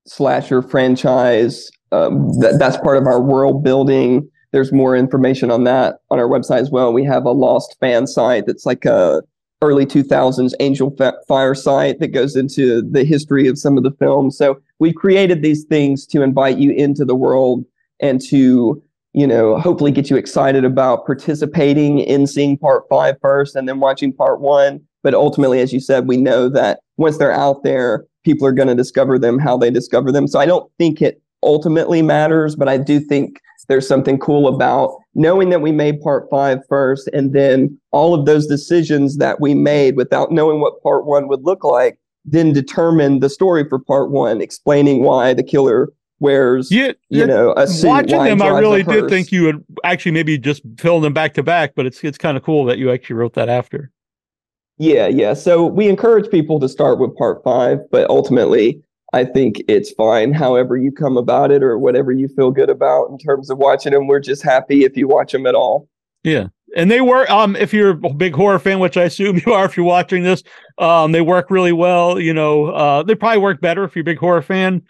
slasher 0.07 0.63
franchise. 0.63 1.69
Um, 1.91 2.39
that, 2.39 2.61
that's 2.61 2.77
part 2.77 2.97
of 2.97 3.09
our 3.09 3.21
world 3.21 3.65
building. 3.65 4.31
There's 4.53 4.71
more 4.71 4.95
information 4.95 5.51
on 5.51 5.65
that 5.65 5.97
on 6.13 6.21
our 6.21 6.29
website 6.29 6.61
as 6.61 6.71
well. 6.71 6.93
We 6.93 7.05
have 7.07 7.25
a 7.25 7.33
Lost 7.33 7.77
fan 7.81 8.07
site 8.07 8.47
that's 8.47 8.65
like 8.65 8.85
a 8.85 9.25
early 9.63 9.85
2000s 9.85 10.53
Angel 10.61 10.97
Fire 11.27 11.57
site 11.57 11.99
that 11.99 12.09
goes 12.09 12.37
into 12.37 12.83
the 12.89 13.03
history 13.03 13.49
of 13.49 13.59
some 13.59 13.77
of 13.77 13.83
the 13.83 13.91
films. 13.91 14.39
So 14.39 14.61
we've 14.79 14.95
created 14.95 15.43
these 15.43 15.65
things 15.65 16.07
to 16.07 16.23
invite 16.23 16.57
you 16.57 16.71
into 16.71 17.05
the 17.05 17.17
world 17.17 17.65
and 17.99 18.21
to 18.29 18.81
you 19.13 19.27
know 19.27 19.59
hopefully 19.59 19.91
get 19.91 20.09
you 20.09 20.17
excited 20.17 20.65
about 20.65 21.05
participating 21.05 21.99
in 21.99 22.29
seeing 22.29 22.57
part 22.57 22.85
five 22.89 23.17
first 23.21 23.57
and 23.57 23.69
then 23.69 23.81
watching 23.81 24.13
part 24.13 24.41
one 24.41 24.83
but 25.03 25.15
ultimately, 25.15 25.61
as 25.61 25.73
you 25.73 25.81
said, 25.81 26.07
we 26.07 26.17
know 26.17 26.49
that 26.49 26.81
once 26.97 27.19
they're 27.19 27.33
out 27.33 27.63
there, 27.63 28.05
people 28.25 28.47
are 28.47 28.53
going 28.53 28.69
to 28.69 28.75
discover 28.75 29.19
them 29.19 29.39
how 29.39 29.57
they 29.57 29.71
discover 29.71 30.13
them. 30.13 30.29
So 30.29 30.39
I 30.39 30.47
don't 30.47 30.71
think 30.79 31.03
it 31.03 31.21
ultimately 31.43 32.03
matters, 32.03 32.55
but 32.55 32.69
I 32.69 32.77
do 32.77 33.01
think 33.01 33.41
there's 33.69 33.87
something 33.87 34.19
cool 34.19 34.49
about 34.49 34.97
knowing 35.15 35.51
that 35.51 35.61
we 35.61 35.73
made 35.73 36.01
part 36.01 36.29
five 36.31 36.59
first 36.69 37.09
and 37.13 37.33
then 37.33 37.79
all 37.91 38.15
of 38.15 38.27
those 38.27 38.47
decisions 38.47 39.19
that 39.19 39.41
we 39.41 39.55
made 39.55 39.97
without 39.97 40.33
knowing 40.33 40.61
what 40.61 40.83
part 40.83 41.07
one 41.07 41.29
would 41.29 41.43
look 41.43 41.65
like, 41.65 41.99
then 42.25 42.53
determine 42.53 43.21
the 43.21 43.29
story 43.29 43.69
for 43.69 43.79
part 43.79 44.11
one, 44.11 44.41
explaining 44.41 45.03
why 45.03 45.33
the 45.35 45.43
killer 45.43 45.89
wears, 46.21 46.71
Yeah, 46.71 46.93
you 47.09 47.27
know, 47.27 47.53
a 47.57 47.67
suit. 47.67 47.89
watching 47.89 48.23
them, 48.23 48.41
I 48.43 48.49
really 48.59 48.85
did 48.85 49.09
think 49.09 49.33
you 49.33 49.45
would 49.45 49.65
actually 49.85 50.13
maybe 50.13 50.39
just 50.39 50.63
film 50.79 51.03
them 51.03 51.13
back 51.13 51.35
to 51.35 51.43
back, 51.43 51.75
but 51.75 51.85
it's 51.85 52.03
it's 52.05 52.19
kind 52.19 52.37
of 52.37 52.45
cool 52.45 52.65
that 52.67 52.79
you 52.79 52.93
actually 52.93 53.17
wrote 53.17 53.35
that 53.35 53.49
after. 53.49 53.91
Yeah, 54.79 55.07
yeah. 55.07 55.35
So 55.35 55.67
we 55.67 55.89
encourage 55.89 56.31
people 56.31 56.59
to 56.61 56.69
start 56.69 56.99
with 56.99 57.17
part 57.17 57.43
five, 57.45 57.79
but 57.91 58.09
ultimately, 58.11 58.83
I 59.13 59.25
think 59.25 59.63
it's 59.69 59.91
fine 59.93 60.33
however 60.33 60.77
you 60.77 60.91
come 60.91 61.17
about 61.17 61.51
it 61.51 61.63
or 61.63 61.79
whatever 61.79 62.13
you 62.13 62.29
feel 62.29 62.51
good 62.51 62.71
about 62.71 63.11
in 63.11 63.19
terms 63.19 63.51
of 63.51 63.59
watching 63.59 63.93
them. 63.93 64.07
We're 64.07 64.21
just 64.21 64.43
happy 64.43 64.85
if 64.85 64.97
you 64.97 65.07
watch 65.07 65.33
them 65.33 65.47
at 65.47 65.55
all. 65.55 65.89
Yeah. 66.25 66.49
And 66.75 66.91
they 66.91 67.03
work 67.03 67.29
um 67.29 67.55
if 67.57 67.75
you're 67.75 68.01
a 68.05 68.15
big 68.15 68.35
horror 68.35 68.59
fan, 68.59 68.79
which 68.79 68.97
I 68.97 69.05
assume 69.05 69.41
you 69.47 69.53
are 69.53 69.67
if 69.67 69.77
you're 69.77 69.85
watching 69.85 70.23
this, 70.23 70.43
um, 70.79 71.13
they 71.13 71.21
work 71.21 71.51
really 71.51 71.73
well. 71.73 72.19
You 72.19 72.33
know, 72.33 72.67
uh 72.69 73.03
they 73.03 73.15
probably 73.15 73.39
work 73.39 73.61
better 73.61 73.85
if 73.85 73.95
you're 73.95 74.01
a 74.01 74.05
big 74.05 74.19
horror 74.19 74.43
fan. 74.43 74.81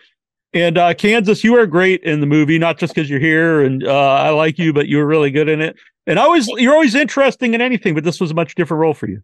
And 0.55 0.79
uh 0.79 0.95
Kansas, 0.95 1.43
you 1.43 1.55
were 1.55 1.67
great 1.67 2.05
in 2.05 2.21
the 2.21 2.27
movie, 2.27 2.59
not 2.59 2.79
just 2.79 2.95
because 2.95 3.11
you're 3.11 3.19
here 3.19 3.63
and 3.63 3.85
uh 3.85 4.15
I 4.15 4.31
like 4.31 4.59
you, 4.59 4.73
but 4.73 4.87
you 4.87 4.99
were 4.99 5.07
really 5.07 5.33
good 5.33 5.49
in 5.49 5.61
it. 5.61 5.75
And 6.07 6.21
always 6.21 6.47
you're 6.47 6.75
always 6.75 6.95
interesting 6.95 7.55
in 7.55 7.61
anything, 7.61 7.95
but 7.95 8.05
this 8.05 8.21
was 8.21 8.31
a 8.31 8.35
much 8.35 8.55
different 8.55 8.81
role 8.81 8.95
for 8.95 9.09
you. 9.09 9.21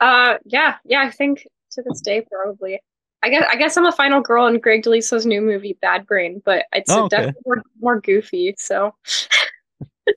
Uh, 0.00 0.38
yeah, 0.44 0.76
yeah. 0.84 1.00
I 1.02 1.10
think 1.10 1.46
to 1.72 1.82
this 1.86 2.00
day, 2.00 2.22
probably. 2.30 2.80
I 3.22 3.28
guess 3.28 3.44
I 3.50 3.56
guess 3.56 3.76
I'm 3.76 3.84
a 3.86 3.92
final 3.92 4.22
girl 4.22 4.46
in 4.46 4.58
Greg 4.60 4.82
DeLiso's 4.82 5.26
new 5.26 5.42
movie 5.42 5.76
Bad 5.82 6.06
Brain, 6.06 6.40
but 6.44 6.64
it's 6.72 6.90
Oh, 6.90 7.04
okay. 7.04 7.16
definitely 7.16 7.42
more, 7.46 7.62
more 7.80 8.00
goofy. 8.00 8.54
So. 8.58 8.94
All 10.08 10.14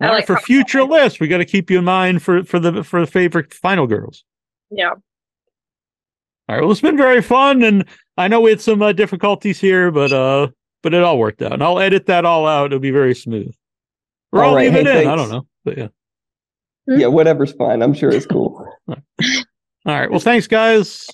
right, 0.00 0.10
like 0.10 0.26
for 0.26 0.34
how- 0.36 0.40
future 0.40 0.82
lists, 0.84 1.20
we 1.20 1.28
got 1.28 1.38
to 1.38 1.44
keep 1.44 1.70
you 1.70 1.78
in 1.78 1.84
mind 1.84 2.22
for 2.22 2.42
for 2.44 2.58
the 2.58 2.82
for 2.82 3.00
the 3.00 3.06
favorite 3.06 3.52
final 3.52 3.86
girls. 3.86 4.24
Yeah. 4.70 4.90
All 6.48 6.54
right. 6.56 6.60
Well, 6.62 6.70
it's 6.70 6.80
been 6.80 6.96
very 6.96 7.20
fun, 7.22 7.62
and 7.62 7.84
I 8.16 8.28
know 8.28 8.40
we 8.40 8.50
had 8.50 8.60
some 8.60 8.80
uh, 8.80 8.92
difficulties 8.92 9.60
here, 9.60 9.90
but 9.90 10.12
uh, 10.12 10.48
but 10.82 10.94
it 10.94 11.02
all 11.02 11.18
worked 11.18 11.42
out, 11.42 11.52
and 11.52 11.62
I'll 11.62 11.80
edit 11.80 12.06
that 12.06 12.24
all 12.24 12.46
out. 12.46 12.66
It'll 12.66 12.78
be 12.78 12.90
very 12.92 13.14
smooth. 13.14 13.52
Or 14.32 14.42
All 14.42 14.50
I'll 14.50 14.56
right, 14.56 14.72
leave 14.72 14.86
it 14.86 14.86
hey, 14.86 15.02
in. 15.02 15.08
I 15.08 15.16
don't 15.16 15.28
know, 15.30 15.46
but 15.64 15.76
yeah. 15.78 15.88
Yeah, 16.86 17.08
whatever's 17.08 17.52
fine. 17.52 17.82
I'm 17.82 17.92
sure 17.94 18.10
it's 18.10 18.26
cool. 18.26 18.55
All 18.88 18.96
right. 19.86 20.10
Well, 20.10 20.20
thanks, 20.20 20.46
guys. 20.46 21.06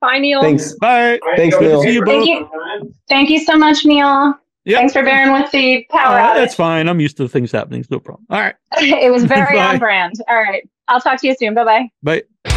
Bye, 0.00 0.18
Neal. 0.18 0.40
Thanks. 0.42 0.74
Bye. 0.80 1.18
Thanks, 1.36 1.56
Good 1.56 1.62
to 1.62 1.68
Neal. 1.68 1.82
see 1.82 1.92
you 1.94 2.04
Thank 2.04 2.26
you. 2.28 2.92
Thank 3.08 3.30
you 3.30 3.40
so 3.40 3.56
much, 3.56 3.84
Neal. 3.84 4.34
Yep. 4.64 4.78
Thanks 4.78 4.92
for 4.92 5.02
bearing 5.02 5.32
with 5.32 5.50
the 5.50 5.84
power 5.90 6.18
Uh, 6.18 6.30
outage. 6.30 6.34
that's 6.36 6.54
fine. 6.54 6.88
I'm 6.88 7.00
used 7.00 7.16
to 7.16 7.28
things 7.28 7.50
happening. 7.52 7.80
It's 7.80 7.90
no 7.90 7.98
problem. 8.00 8.26
All 8.30 8.40
right. 8.40 8.54
it 8.78 9.10
was 9.12 9.24
very 9.24 9.58
on 9.60 9.78
brand. 9.78 10.14
All 10.28 10.36
right. 10.42 10.68
I'll 10.88 11.00
talk 11.00 11.20
to 11.20 11.26
you 11.26 11.34
soon. 11.38 11.54
Bye 11.54 11.64
bye. 11.64 12.22
Bye. 12.44 12.51